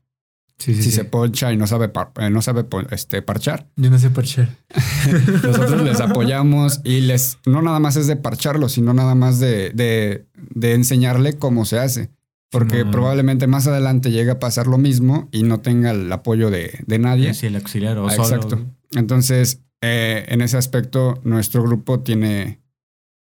[0.58, 0.96] Sí, sí, si sí.
[0.98, 4.50] se poncha y no sabe, par- eh, no sabe este, parchar, Yo no sé parchar.
[5.44, 9.72] nosotros les apoyamos y les, no nada más es de parcharlo, sino nada más de,
[9.72, 12.12] de, de enseñarle cómo se hace.
[12.52, 16.80] Porque probablemente más adelante llegue a pasar lo mismo y no tenga el apoyo de,
[16.86, 17.34] de nadie.
[17.34, 18.26] Sí, el auxiliar o Ah, solo.
[18.28, 18.66] Exacto.
[18.94, 22.60] Entonces, eh, en ese aspecto, nuestro grupo tiene,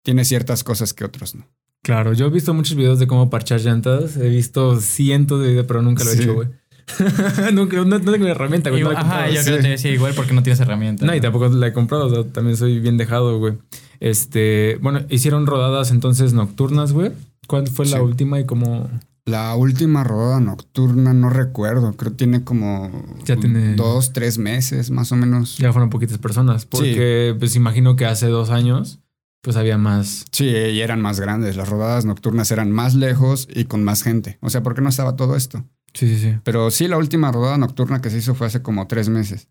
[0.03, 1.47] tiene ciertas cosas que otros no.
[1.83, 4.17] Claro, yo he visto muchos videos de cómo parchar llantas.
[4.17, 6.23] He visto cientos de videos, pero nunca lo he Sí.
[6.23, 6.49] hecho, güey.
[7.53, 8.83] nunca, no, no tengo la herramienta, güey.
[8.83, 9.33] no Ajá, comprado.
[9.33, 11.07] yo creo que te decía igual porque no tienes herramienta.
[11.07, 13.55] No, y tampoco la he comprado, o sea, también soy bien dejado, güey.
[14.01, 17.13] Este, bueno, hicieron rodadas entonces nocturnas, güey.
[17.47, 18.89] ¿Cuál fue la última y cómo?
[19.25, 22.91] La última rodada nocturna, no recuerdo, creo que tiene como
[23.25, 25.59] Ya tiene- dos, tres meses más o menos.
[25.59, 28.99] Ya fueron poquitas personas, porque pues imagino que hace dos años
[29.43, 30.25] pues había más.
[30.33, 31.57] Sí, y eran más grandes.
[31.57, 34.39] Las rodadas nocturnas eran más lejos y con más gente.
[34.41, 35.65] O sea, ¿por qué no estaba todo esto?
[35.95, 36.39] Sí, sí, sí.
[36.45, 39.49] Pero sí, la última rodada nocturna que se hizo fue hace como tres meses.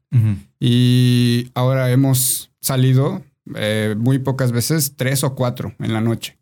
[0.60, 3.24] Y ahora hemos salido
[3.56, 6.40] eh, muy pocas veces, tres o cuatro en la noche.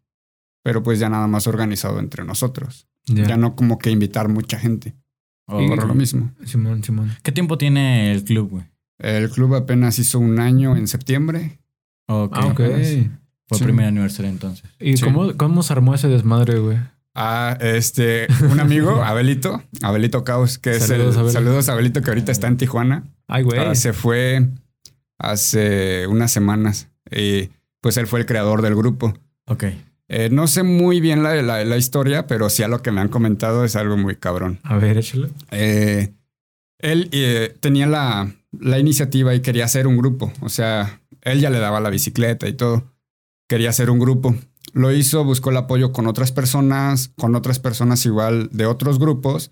[0.64, 2.88] Pero pues ya nada más organizado entre nosotros.
[3.08, 3.26] Ya.
[3.26, 4.96] Ya no como que invitar mucha gente.
[5.48, 6.32] O- Y- Por lo mismo.
[6.46, 7.12] Simón, Simón.
[7.24, 8.66] ¿Qué tiempo tiene el club, güey?
[9.00, 11.60] El club apenas hizo un año en septiembre.
[12.08, 12.34] Ok.
[12.36, 12.62] Ah, ok.
[13.50, 13.64] Fue Sí.
[13.66, 14.70] el primer aniversario entonces.
[14.80, 15.04] ¿Y Sí.
[15.04, 16.78] cómo, cómo se armó ese desmadre, güey?
[17.16, 21.32] Ah, este, un amigo, Abelito, Abelito Caos, que Saludos, es el, Abel.
[21.34, 23.04] saludos a Abelito que ahorita está en Tijuana.
[23.28, 23.60] Ay, güey.
[23.60, 24.48] Ah, se fue
[25.18, 26.88] hace unas semanas.
[27.12, 27.50] Y
[27.82, 29.14] pues él fue el creador del grupo.
[29.48, 29.66] Ok.
[30.08, 33.02] Eh, no sé muy bien la, la, la historia, pero sí a lo que me
[33.02, 34.60] han comentado es algo muy cabrón.
[34.64, 35.30] A ver, échale.
[35.52, 36.14] Eh,
[36.80, 40.32] él eh, tenía la, la iniciativa y quería hacer un grupo.
[40.42, 42.86] O sea, él ya le daba la bicicleta y todo.
[43.50, 44.36] Quería hacer un grupo.
[44.74, 49.52] Lo hizo, buscó el apoyo con otras personas, con otras personas igual de otros grupos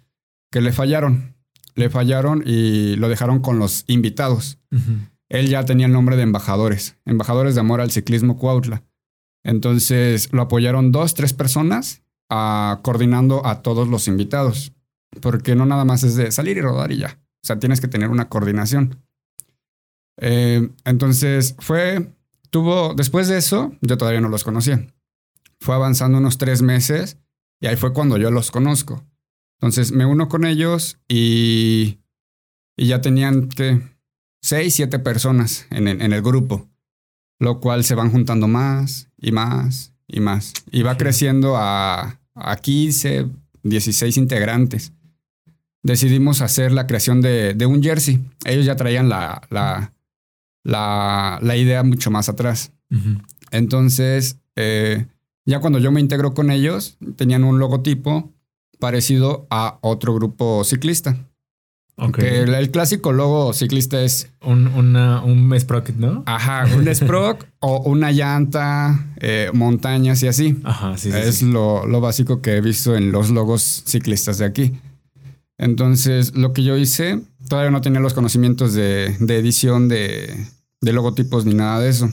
[0.52, 1.36] que le fallaron.
[1.74, 4.60] Le fallaron y lo dejaron con los invitados.
[5.30, 8.84] Él ya tenía el nombre de embajadores, embajadores de amor al ciclismo Cuautla.
[9.44, 14.74] Entonces lo apoyaron dos, tres personas ah, coordinando a todos los invitados,
[15.22, 17.20] porque no nada más es de salir y rodar y ya.
[17.44, 19.04] O sea, tienes que tener una coordinación.
[20.20, 22.12] Eh, entonces fue,
[22.50, 24.88] tuvo, después de eso, yo todavía no los conocía.
[25.60, 27.18] Fue avanzando unos tres meses
[27.60, 29.04] y ahí fue cuando yo los conozco.
[29.60, 32.00] Entonces me uno con ellos y,
[32.76, 33.82] y ya tenían que
[34.42, 36.68] seis, siete personas en el, en el grupo,
[37.40, 40.54] lo cual se van juntando más y más y más.
[40.72, 43.28] Y va creciendo a, a 15,
[43.64, 44.94] 16 integrantes.
[45.84, 48.24] Decidimos hacer la creación de, de un jersey.
[48.46, 49.94] Ellos ya traían la, la,
[50.68, 52.74] la, la idea mucho más atrás.
[53.52, 55.08] Entonces, eh,
[55.46, 58.34] ya cuando yo me integro con ellos, tenían un logotipo
[58.80, 61.18] parecido a otro grupo ciclista.
[62.14, 66.22] Que el, el clásico logo ciclista es Un, una, un sprocket, ¿no?
[66.28, 70.60] Ajá, un Sprock o una llanta, eh, montañas y así.
[70.64, 71.18] Ajá, sí, sí.
[71.18, 71.46] es sí.
[71.46, 74.74] Lo, lo básico que he visto en los logos ciclistas de aquí.
[75.58, 80.46] Entonces, lo que yo hice, todavía no tenía los conocimientos de, de edición de,
[80.82, 82.12] de logotipos ni nada de eso.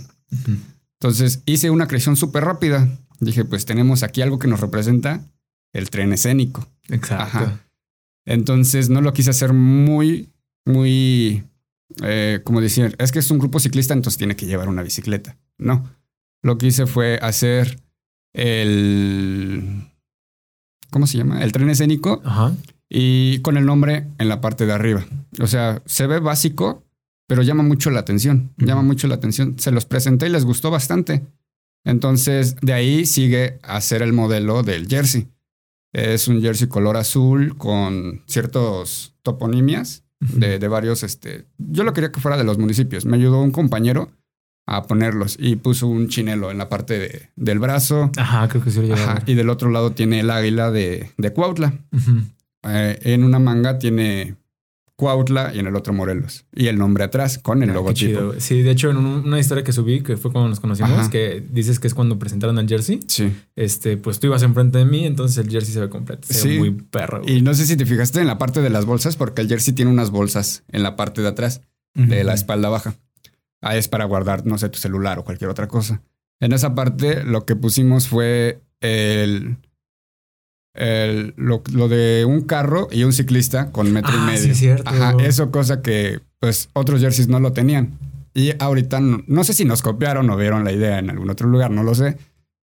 [1.01, 2.89] Entonces, hice una creación súper rápida.
[3.21, 5.23] Dije, pues tenemos aquí algo que nos representa
[5.73, 6.67] el tren escénico.
[6.89, 7.39] Exacto.
[7.39, 7.61] Ajá.
[8.27, 10.31] Entonces no lo quise hacer muy,
[10.65, 11.45] muy,
[12.03, 15.37] eh, como decir, es que es un grupo ciclista, entonces tiene que llevar una bicicleta.
[15.59, 15.89] No,
[16.43, 17.81] lo que hice fue hacer
[18.33, 19.91] el,
[20.91, 21.43] ¿cómo se llama?
[21.43, 22.53] El tren escénico Ajá.
[22.89, 25.05] y con el nombre en la parte de arriba.
[25.41, 26.83] O sea, se ve básico,
[27.27, 28.53] pero llama mucho la atención.
[28.59, 29.59] Llama mucho la atención.
[29.59, 31.23] Se los presenté y les gustó bastante.
[31.85, 35.29] Entonces, de ahí sigue a ser el modelo del jersey.
[35.93, 42.11] Es un jersey color azul con ciertos toponimias de, de varios, este, yo lo quería
[42.11, 43.05] que fuera de los municipios.
[43.05, 44.11] Me ayudó un compañero
[44.67, 48.11] a ponerlos y puso un chinelo en la parte de- del brazo.
[48.17, 48.95] Ajá, creo que sí lo.
[48.95, 51.75] Ajá, y del otro lado tiene el águila de, de Cuautla.
[52.67, 54.37] Eh, en una manga tiene
[55.05, 56.47] Cuautla y en el otro Morelos.
[56.55, 58.33] Y el nombre atrás con el Ah, logotipo.
[58.39, 61.11] Sí, de hecho, en un- una historia que subí, que fue cuando nos conocimos, Ajá.
[61.11, 63.31] que dices que es cuando presentaron el jersey, Sí.
[63.55, 66.27] este, pues tú ibas enfrente de mí, entonces el jersey se ve completo.
[66.27, 66.59] Se ve Sí.
[66.59, 67.21] muy perro.
[67.23, 67.37] güey.
[67.37, 69.75] Y no sé si te fijaste en la parte de las bolsas, porque el jersey
[69.75, 71.61] tiene unas bolsas en la parte de atrás.
[71.97, 72.95] de la espalda baja.
[73.63, 76.03] Ah, es para guardar, no sé, tu celular o cualquier otra cosa.
[76.41, 79.59] En esa parte lo que pusimos fue el,
[80.75, 84.43] el- lo, lo de un carro y un ciclista con metro y Ah, medio.
[84.43, 84.89] sí, cierto.
[84.91, 87.99] Ajá, eso cosa que pues otros jerseys no lo tenían.
[88.35, 91.49] Y ahorita no, no sé si nos copiaron o vieron la idea en algún otro
[91.49, 92.19] lugar, no lo sé.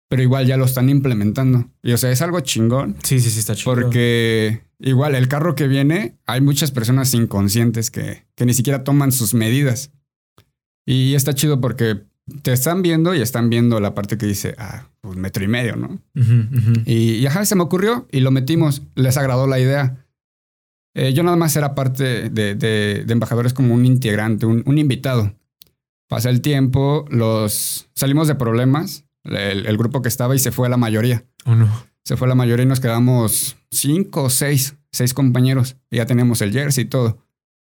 [0.08, 1.68] Pero igual ya lo están implementando.
[1.82, 2.96] Y o sea, es algo chingón.
[3.02, 3.74] Sí, sí, sí, está chido.
[3.74, 9.10] Porque igual el carro que viene, hay muchas personas inconscientes que, que ni siquiera toman
[9.10, 9.90] sus medidas.
[10.86, 12.02] Y está chido porque
[12.42, 15.76] te están viendo y están viendo la parte que dice, ah, un metro y medio,
[15.76, 16.00] ¿no?
[16.84, 18.82] Y, y ajá, se me ocurrió y lo metimos.
[18.96, 20.04] Les agradó la idea.
[20.94, 24.78] Eh, yo nada más era parte de, de- de embajadores como un integrante, un, un
[24.78, 25.34] invitado.
[26.08, 30.68] Pasa el tiempo, los salimos de problemas, el, el grupo que estaba y se fue
[30.68, 31.24] la mayoría.
[31.44, 31.68] Oh, no.
[32.04, 35.76] Se fue la mayoría y nos quedamos cinco o seis, seis compañeros.
[35.90, 37.18] Y ya teníamos el jersey y todo.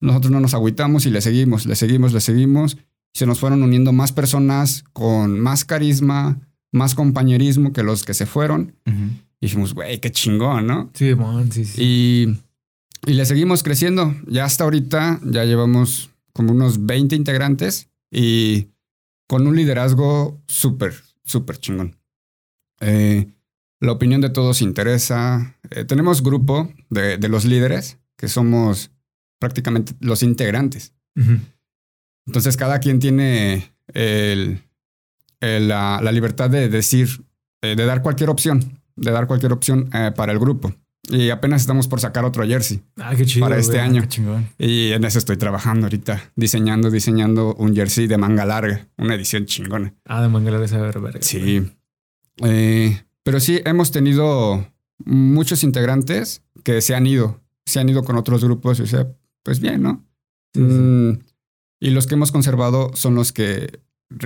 [0.01, 2.79] Nosotros no nos agüitamos y le seguimos, le seguimos, le seguimos.
[3.13, 6.39] Se nos fueron uniendo más personas con más carisma,
[6.73, 8.75] más compañerismo que los que se fueron.
[8.87, 10.91] Y dijimos, güey, qué chingón, ¿no?
[10.95, 11.83] Sí, mon, sí, sí.
[11.83, 14.15] Y, y le seguimos creciendo.
[14.27, 18.69] Ya hasta ahorita ya llevamos como unos 20 integrantes y
[19.27, 20.95] con un liderazgo súper,
[21.25, 21.97] súper chingón.
[22.81, 23.33] Eh,
[23.81, 25.57] la opinión de todos interesa.
[25.71, 28.91] Eh, tenemos grupo de, de los líderes que somos
[29.39, 30.93] prácticamente los integrantes.
[32.31, 34.63] Entonces cada quien tiene el-
[35.41, 37.25] el- la, la libertad de decir,
[37.61, 40.73] eh, de dar cualquier opción, de dar cualquier opción eh, para el grupo.
[41.11, 42.83] Y apenas estamos por sacar otro jersey.
[42.99, 43.45] Ah, qué chido.
[43.47, 43.85] Para este güey.
[43.85, 44.07] año.
[44.09, 44.65] Qué.
[44.65, 49.45] Y en eso estoy trabajando ahorita, diseñando, diseñando un jersey de manga larga, una edición
[49.47, 49.93] chingona.
[50.05, 51.11] Ah, de mangalar esa verga.
[51.21, 51.69] Sí.
[52.45, 54.65] Eh, pero sí, hemos tenido
[55.05, 59.09] muchos integrantes que se han ido, se han ido con otros grupos, o sea,
[59.43, 60.05] pues bien, ¿no?
[60.55, 60.67] Sí, sí.
[60.67, 61.19] Mm,
[61.81, 63.81] y los que hemos conservado son los que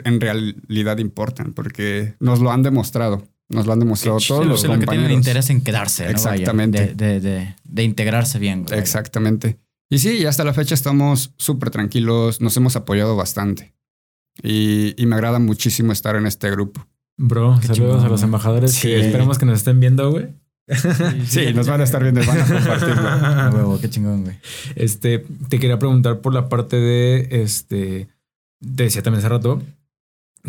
[0.04, 3.22] en realidad importan, porque nos lo han demostrado.
[3.50, 5.16] Nos lo han demostrado Sí, todos lo- los lo que tienen compañeros.
[5.18, 6.12] interés en quedarse, ¿no?
[6.12, 6.94] Vaya, Exactamente.
[6.94, 8.64] de, de, de, de integrarse bien.
[8.64, 8.78] güey.
[8.78, 9.58] Exactamente.
[9.90, 13.74] Y sí, y hasta la fecha estamos súper tranquilos, nos hemos apoyado bastante.
[14.42, 16.86] Y, y me agrada muchísimo estar en este grupo.
[17.18, 18.88] Bro, Qué saludos chingón, a los embajadores Sí.
[18.88, 20.28] que esperamos que nos estén viendo, güey.
[21.26, 23.08] Sí, nos van a estar viendo y van a compartirlo.
[23.08, 24.36] A huevo, qué chingón, güey.
[24.76, 28.08] Este, te quería preguntar por la parte de, este,
[28.60, 29.62] te decía también hace rato,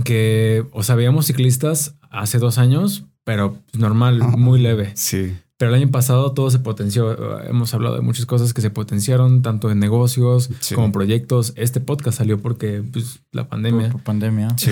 [0.04, 4.28] que, o sea, veíamos ciclistas hace dos años, pero normal, Ah.
[4.38, 4.92] muy leve.
[4.96, 7.42] Sí, Pero el año pasado todo se potenció.
[7.44, 10.76] Hemos hablado de muchas cosas que se potenciaron, tanto en negocios Sí.
[10.76, 11.54] como proyectos.
[11.56, 13.84] Este podcast salió porque, pues, la pandemia.
[13.88, 14.50] Por, por pandemia.
[14.58, 14.72] sí.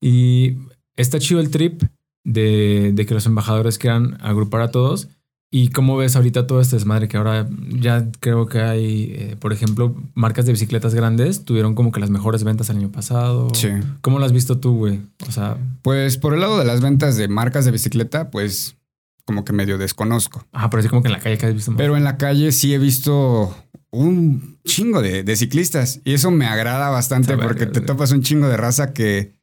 [0.00, 0.58] Y
[0.96, 1.82] está chido el trip
[2.28, 5.08] de, de que los embajadores quieran agrupar a todos.
[5.50, 9.54] ¿Y cómo ves ahorita todo este desmadre que ahora ya creo que hay, eh, por
[9.54, 13.48] ejemplo, marcas de bicicletas grandes tuvieron como que las mejores ventas el año pasado?
[13.54, 13.68] sí.
[14.02, 15.00] ¿Cómo lo has visto tú, güey?
[15.26, 18.76] O sea, Pues por el lado de las ventas de marcas de bicicleta, pues
[19.24, 20.46] como que medio desconozco.
[20.52, 21.78] ah, pero así como que en la calle que has visto más.
[21.78, 23.54] Pero en la calle sí he visto
[23.90, 28.20] un chingo de, de ciclistas y eso me agrada bastante porque verga, te topas un
[28.22, 29.37] chingo de raza que,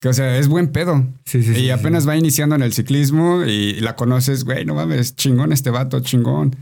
[0.00, 1.06] que, o sea, es buen pedo.
[1.24, 1.70] sí, sí, sí, y sí.
[1.70, 6.00] apenas va iniciando en el ciclismo y la conoces, güey, no mames, chingón este vato,
[6.00, 6.56] chingón.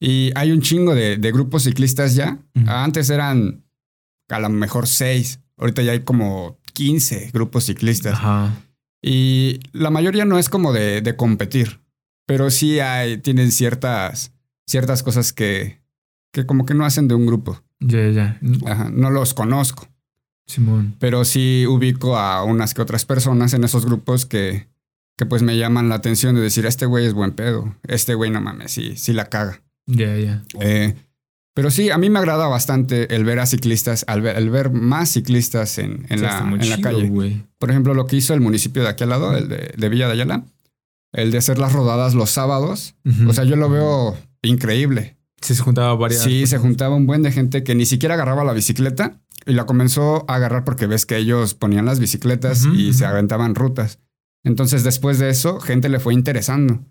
[0.00, 2.38] Y hay un chingo de, de grupos ciclistas ya.
[2.66, 3.64] Antes eran
[4.28, 8.14] a lo mejor seis, ahorita ya hay como 15 grupos ciclistas.
[8.14, 8.54] Ajá.
[9.02, 11.80] Y la mayoría no es como de, de competir,
[12.26, 14.32] pero sí hay, tienen ciertas,
[14.66, 15.80] ciertas cosas que,
[16.32, 17.62] que como que no hacen de un grupo.
[17.80, 18.40] Ya, ya.
[18.66, 19.88] Ajá, no los conozco,
[20.48, 20.96] Simón.
[20.98, 24.66] pero sí ubico a unas que otras personas en esos grupos que,
[25.16, 28.30] que pues me llaman la atención de decir, este güey es buen pedo, este güey
[28.30, 29.62] no mames, sí, sí la caga.
[29.86, 30.42] Ya, ya.
[30.60, 30.94] Eh,
[31.54, 34.70] pero sí, a mí me agrada bastante el ver a ciclistas, al ver, el ver
[34.70, 37.44] más ciclistas en, en la, en la calle.
[37.58, 40.06] Por ejemplo, lo que hizo el municipio de aquí al lado, el de, de Villa
[40.06, 40.44] de Ayala,
[41.12, 42.94] el de hacer las rodadas los sábados.
[43.26, 45.16] O sea, yo lo veo increíble.
[45.40, 46.22] Sí, se juntaba varias.
[46.22, 49.64] Sí, se juntaba un buen de gente que ni siquiera agarraba la bicicleta y la
[49.64, 53.98] comenzó a agarrar porque ves que ellos ponían las bicicletas y se aventaban rutas.
[54.44, 56.84] Entonces, después de eso, gente le fue interesando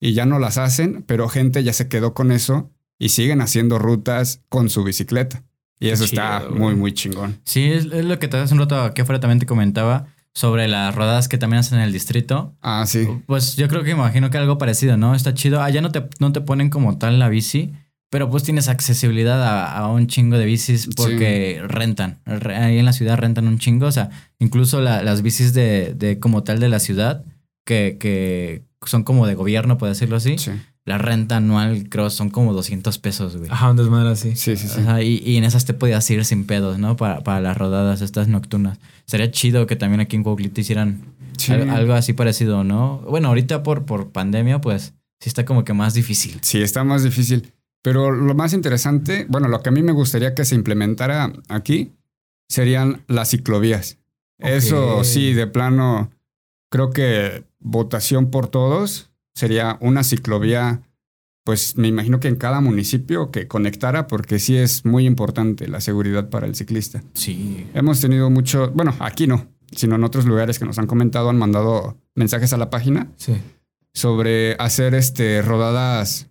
[0.00, 3.78] y ya no las hacen, pero gente ya se quedó con eso y siguen haciendo
[3.78, 5.44] rutas con su bicicleta.
[5.78, 7.40] Y eso está muy, muy chingón.
[7.44, 10.68] Sí, es, es lo que te hace un rato aquí afuera también te comentaba sobre
[10.68, 12.56] las rodadas que también hacen en el distrito.
[12.60, 13.06] Ah, sí.
[13.26, 15.14] Pues yo creo que imagino que algo parecido, ¿no?
[15.14, 15.62] Está chido.
[15.62, 17.72] Allá no te, no te ponen como tal la bici,
[18.10, 22.18] pero pues tienes accesibilidad a, a un chingo de bicis porque rentan.
[22.26, 23.86] Re- Ahí en la ciudad rentan un chingo.
[23.86, 27.24] O sea, incluso la- las bicis de, de como tal de la ciudad,
[27.64, 30.50] que, que son como de gobierno, por decirlo así, Sí,
[30.84, 33.48] la renta anual creo son como 200 pesos, güey.
[33.50, 34.34] Ajá, un desmadre así.
[34.34, 34.66] sí, sí.
[34.66, 34.80] sí.
[34.80, 36.96] Ajá, y, y en esas te podías ir sin pedos, ¿no?
[36.96, 38.78] Para, para las rodadas estas nocturnas.
[39.06, 41.02] Sería chido que también aquí en Cuauhtlito hicieran
[41.36, 41.52] Sí.
[41.52, 42.98] al- algo así parecido, ¿no?
[43.08, 46.38] Bueno, ahorita por, por pandemia, pues sí está como que más difícil.
[46.42, 47.52] Sí, está más difícil.
[47.82, 51.92] Pero lo más interesante, bueno, lo que a mí me gustaría que se implementara aquí
[52.48, 53.98] serían las ciclovías.
[54.38, 56.10] Eso sí, de plano,
[56.70, 60.82] creo que votación por todos sería una ciclovía,
[61.44, 65.80] pues me imagino que en cada municipio que conectara, porque sí es muy importante la
[65.80, 67.02] seguridad para el ciclista.
[67.14, 67.66] Sí.
[67.74, 71.38] Hemos tenido mucho, bueno, aquí no, sino en otros lugares que nos han comentado, han
[71.38, 73.34] mandado mensajes a la página Sí.
[73.94, 76.28] sobre hacer este, rodadas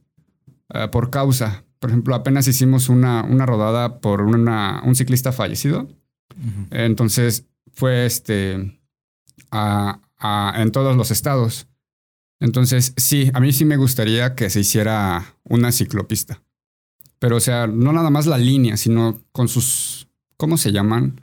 [0.74, 1.64] eh, por causa.
[1.80, 5.88] Por ejemplo, apenas hicimos una, una rodada por una, un ciclista fallecido.
[6.72, 8.80] Entonces fue este,
[9.52, 11.68] a- a- en todos los estados.
[12.40, 16.42] Entonces, sí, a mí sí me gustaría que se hiciera una ciclopista.
[17.20, 20.08] Pero, o sea, no nada más la línea, sino con sus,
[20.38, 21.22] ¿cómo se llaman?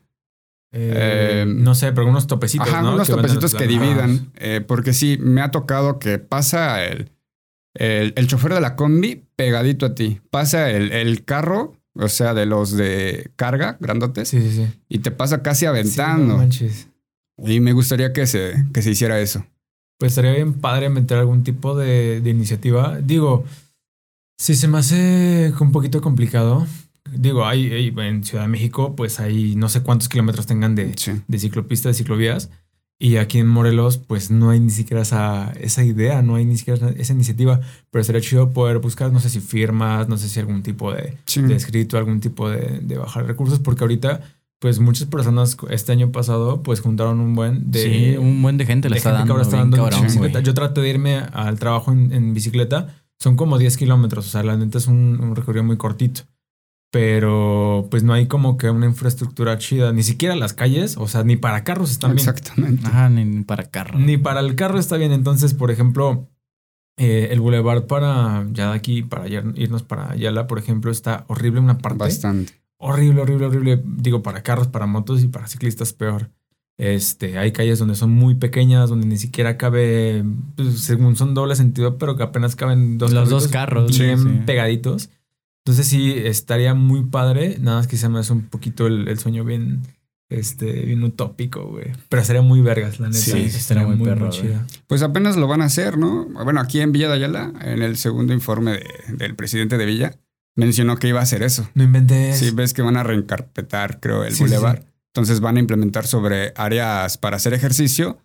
[0.72, 2.94] Eh, Eh, no sé, pero unos topecitos, Ajá, ¿no?
[2.94, 4.30] unos Que topecitos que dividan.
[4.34, 7.10] eh, porque sí, me ha tocado que pasa el,
[7.78, 10.20] el, el chofer de la combi pegadito a ti.
[10.30, 14.66] Pasa el, el carro, o sea, de los de carga, grandotes, Sí, sí, sí.
[14.88, 16.36] y te pasa casi Sí, no aventando.
[16.38, 16.88] manches.
[17.38, 19.44] y me gustaría que se, que se hiciera eso.
[19.98, 22.98] Pues estaría bien padre meter algún tipo de, de iniciativa.
[23.02, 23.44] Digo,
[24.38, 26.66] si se me hace un poquito complicado.
[27.12, 30.92] Digo, hay, hay- en Ciudad de México, pues hay no sé cuántos kilómetros tengan de,
[30.98, 31.12] Sí.
[31.28, 32.50] de ciclopistas, de ciclovías.
[32.98, 36.56] Y aquí en Morelos, pues no hay ni siquiera esa, esa idea, no hay ni
[36.56, 37.60] siquiera esa iniciativa.
[37.90, 41.16] Pero sería chido poder buscar, no sé si firmas, no sé si algún tipo de,
[41.26, 41.42] Sí.
[41.42, 44.22] de escrito, algún tipo de, de bajar recursos, porque ahorita,
[44.58, 48.64] pues muchas personas este año pasado, pues juntaron un buen de, sí, un buen de
[48.64, 49.32] gente le está gente que dando.
[49.34, 50.40] ahora está dando cabrón, bicicleta.
[50.40, 54.42] Yo traté de irme al trabajo en, en bicicleta, son como 10 kilómetros, o sea,
[54.42, 56.22] la neta es un, un recorrido muy cortito.
[56.92, 61.24] Pero pues no hay como que una infraestructura chida, ni siquiera las calles, o sea,
[61.24, 62.28] ni para carros están bien.
[62.28, 62.86] Exactamente.
[62.86, 63.98] Ajá, ni, ni para carro.
[63.98, 65.12] Ni para el carro está bien.
[65.12, 66.28] Entonces, por ejemplo,
[66.96, 71.24] eh, el bulevar para ya de aquí, para ir- irnos para Ayala, por ejemplo, está
[71.28, 71.98] horrible una parte.
[71.98, 72.54] Bastante.
[72.78, 73.82] Horrible, horrible, horrible.
[73.84, 76.30] Digo, para carros, para motos y para ciclistas peor.
[76.78, 80.24] Este, hay calles donde son muy pequeñas, donde ni siquiera cabe,
[80.56, 84.24] pues, según son doble sentido, pero que apenas caben dos Los dos carros, bien sí,
[84.24, 84.40] sí.
[84.46, 85.10] pegaditos.
[85.66, 87.56] Entonces sí, estaría muy padre.
[87.60, 89.82] Nada más que se me hace un poquito el, el sueño bien,
[90.28, 91.86] este, bien utópico, güey.
[92.08, 93.18] Pero sería muy vergas, la neta.
[93.18, 94.40] Sí, sí, estaría muy perro, güey.
[94.40, 94.64] chida.
[94.86, 96.26] Pues apenas lo van a hacer, ¿no?
[96.44, 100.14] Bueno, aquí en Villa de Ayala, en el segundo informe de- del presidente de Villa,
[100.54, 101.68] mencionó que iba a hacer eso.
[101.74, 102.38] No inventes.
[102.38, 104.82] Sí, ves que van a reencarpetar, creo, el Sí, sí, bulevar.
[104.82, 104.88] sí.
[105.14, 108.18] Entonces van a implementar sobre áreas para hacer ejercicio,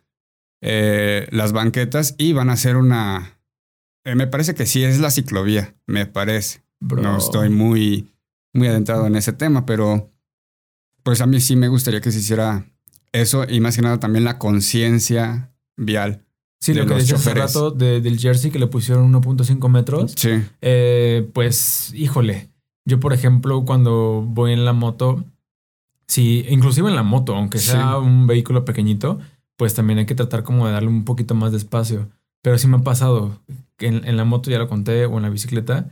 [0.61, 3.39] eh, las banquetas y van a hacer una...
[4.05, 6.61] eh, me parece que sí es la ciclovía, me parece.
[6.81, 7.01] Bro.
[7.03, 8.09] No estoy muy,
[8.53, 10.09] muy adentrado en ese tema, pero
[11.03, 12.65] pues a mí sí me gustaría que se hiciera
[13.13, 16.25] eso y más que nada también la conciencia vial.
[16.59, 20.13] Sí, de lo que decía hace rato de- del jersey que le pusieron 1.5 metros.
[20.15, 20.29] Sí,
[20.61, 22.49] Eh, pues, híjole.
[22.85, 25.23] Yo, por ejemplo, cuando voy en la moto,
[26.07, 27.71] sí, inclusive en la moto, aunque Sí.
[27.71, 29.19] sea un vehículo pequeñito,
[29.57, 32.09] pues también hay que tratar como de darle un poquito más de espacio.
[32.43, 33.39] Pero sí me ha pasado
[33.77, 35.89] que en, en la moto, ya lo conté, o en la bicicleta,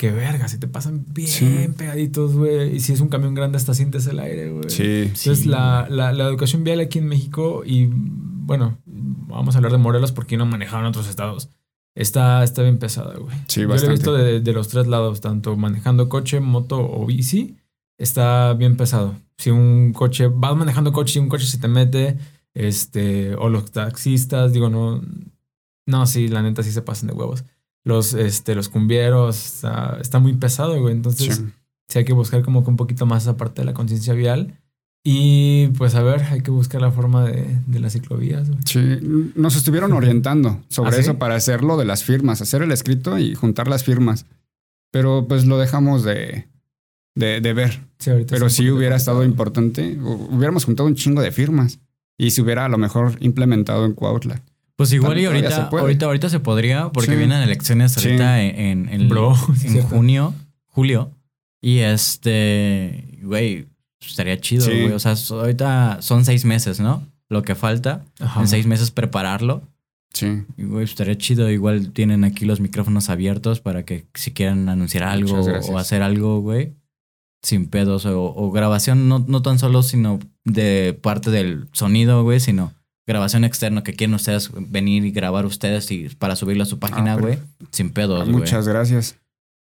[0.00, 1.68] que verga, si te pasan bien Sí.
[1.76, 2.74] pegaditos, güey.
[2.76, 4.70] Y si es un camión grande, hasta sientes el aire, güey.
[4.70, 5.02] sí.
[5.02, 9.76] Entonces, la, la, la educación vial aquí en México, y bueno, vamos a hablar de
[9.78, 11.50] Morelos porque no manejaban otros estados.
[11.94, 13.36] Está, está bien pesada, güey.
[13.46, 17.04] Sí, Yo lo he visto de, de los tres lados, tanto manejando coche, moto o
[17.04, 17.56] bici,
[17.98, 19.16] está bien pesado.
[19.36, 22.16] Si un coche, vas manejando coche y un coche se te mete,
[22.54, 25.02] este, o los taxistas, digo, no,
[25.86, 27.44] no, sí, la neta sí se pasan de huevos.
[27.84, 30.94] Los, este, los cumbieros, está, está muy pesado, güey.
[30.94, 31.44] Entonces, Sí.
[31.88, 34.58] sí hay que buscar como que un poquito más esa parte de la conciencia vial.
[35.02, 38.48] Y pues a ver, hay que buscar la forma de, de las ciclovías.
[38.50, 38.60] güey.
[38.66, 38.98] Sí,
[39.34, 41.00] nos estuvieron orientando sobre ¿Ah, sí?
[41.00, 44.26] eso para hacerlo de las firmas, hacer el escrito y juntar las firmas.
[44.92, 46.48] pero pues lo dejamos de,
[47.14, 47.80] de, de ver.
[47.98, 51.78] Sí, ahorita Pero poquito hubiera estado importante, hu- hubiéramos juntado un chingo de firmas
[52.18, 54.42] y se hubiera a lo mejor implementado en Cuautla.
[54.80, 57.16] Pues igual y ahorita, se ahorita, ahorita se podría, porque Sí.
[57.18, 58.08] vienen elecciones Sí.
[58.08, 59.88] ahorita en, en, en- Bro, sí, en cierto.
[59.90, 60.34] junio,
[60.68, 61.10] julio.
[61.60, 63.66] Y este, güey,
[64.00, 64.70] estaría chido, Sí.
[64.70, 64.92] güey.
[64.92, 67.02] O sea, ahorita son seis meses, ¿no?
[67.28, 68.06] Lo que falta.
[68.20, 68.40] Ajá.
[68.40, 69.62] En seis meses prepararlo.
[70.14, 71.50] Sí, Y, güey, estaría chido.
[71.50, 76.40] Igual tienen aquí los micrófonos abiertos para que si quieren anunciar algo o hacer algo,
[76.40, 76.72] güey,
[77.42, 78.06] sin pedos.
[78.06, 82.72] O, o grabación, no, no tan solo, sino de parte del sonido, güey, sino
[83.10, 87.12] grabación externa que quieren ustedes venir y grabar ustedes y para subirlo a su página,
[87.12, 87.38] Ah, güey,
[87.70, 88.32] sin pedos, güey.
[88.40, 89.16] muchas gracias.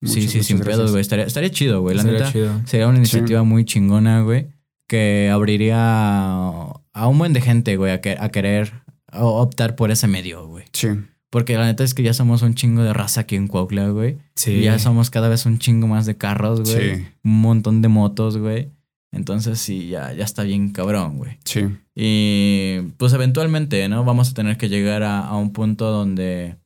[0.03, 0.91] Sí, Muchas, sí, sin muchas pedos, gracias.
[0.91, 1.01] güey.
[1.01, 1.97] Estaría, estaría chido, güey.
[1.97, 2.31] La neta,
[2.67, 4.49] sería una iniciativa muy chingona, güey,
[4.89, 5.77] que abriría
[6.93, 8.73] a un buen de gente, güey, a, que- a querer
[9.13, 10.65] optar por ese medio, güey.
[10.73, 10.89] Sí,
[11.31, 14.19] Porque la neta es que ya somos un chingo de raza aquí en Cuautla, güey.
[14.37, 14.53] Sí.
[14.53, 16.97] Y ya somos cada vez un chingo más de carros, güey.
[16.97, 18.69] sí, Un montón de motos, güey.
[19.17, 21.39] Entonces sí, ya, ya está bien cabrón, güey.
[21.45, 21.63] sí.
[21.95, 24.05] Y pues eventualmente, ¿no?
[24.05, 26.57] Vamos a tener que llegar a, a un punto donde,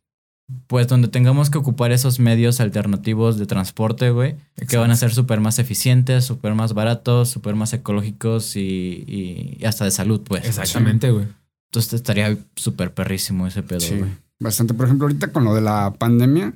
[0.67, 4.35] pues donde tengamos que ocupar esos medios alternativos de transporte, güey.
[4.69, 8.61] Que van a ser súper más eficientes, súper más baratos, súper más ecológicos y,
[9.07, 10.45] y- y hasta de salud, pues.
[10.47, 11.27] Exactamente, güey.
[11.71, 14.11] Entonces estaría súper perrísimo ese pedo, Sí, güey.
[14.41, 14.75] bastante.
[14.75, 16.55] Por ejemplo, ahorita con lo de la pandemia,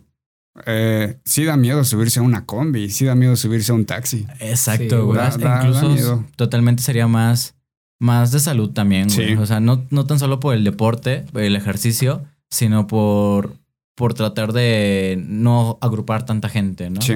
[0.67, 4.27] eh, sí da miedo subirse a una combi, sí da miedo subirse a un taxi.
[4.41, 5.17] Exacto, Sí, güey.
[5.19, 6.25] da- da Incluso miedo.
[6.37, 7.55] totalmente sería más,
[8.01, 9.29] más de salud también, güey.
[9.31, 9.35] Sí.
[9.35, 13.57] O sea, no, no tan solo por el deporte, el ejercicio, sino por,
[13.97, 17.01] por tratar de no agrupar tanta gente, ¿no?
[17.01, 17.15] Sí,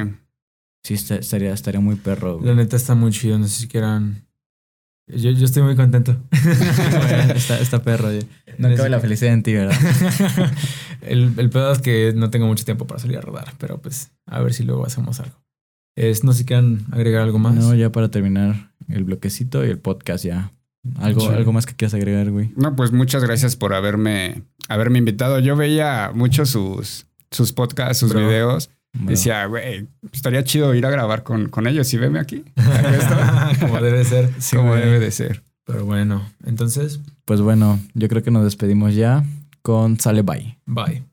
[0.85, 2.57] Sí, est- estaría, estaría muy perro, La güey.
[2.57, 3.39] neta está muy chido.
[3.39, 4.25] No sé si quieran.
[5.09, 6.17] Yo, yo estoy muy contento.
[7.35, 8.09] está, está perro.
[8.59, 9.75] No cabe la felicidad en ti, ¿verdad?
[11.03, 14.11] el, el pedo es que no tengo mucho tiempo para salir a rodar, pero pues
[14.27, 15.37] a ver si luego hacemos algo.
[15.97, 17.55] Es, no sé si quieran agregar algo más.
[17.55, 20.53] No, ya para terminar el bloquecito y el podcast ya.
[20.97, 21.27] Algo, Sí.
[21.29, 22.53] algo más que quieras agregar, güey.
[22.57, 25.39] no, pues muchas gracias por haberme, haberme invitado.
[25.41, 28.21] Yo veía mucho sus, sus podcasts, sus Bro.
[28.29, 28.71] videos.
[28.99, 32.45] Bueno, Decía, güey, estaría chido ir a grabar con, con ellos y veme aquí.
[33.61, 34.31] Como debe ser.
[34.39, 34.83] Sí, como güey.
[34.83, 35.43] debe de ser.
[35.65, 39.25] Pero bueno, entonces, Pues bueno, yo creo que nos despedimos ya
[39.63, 40.59] con Sale Bye.
[40.67, 41.05] bye.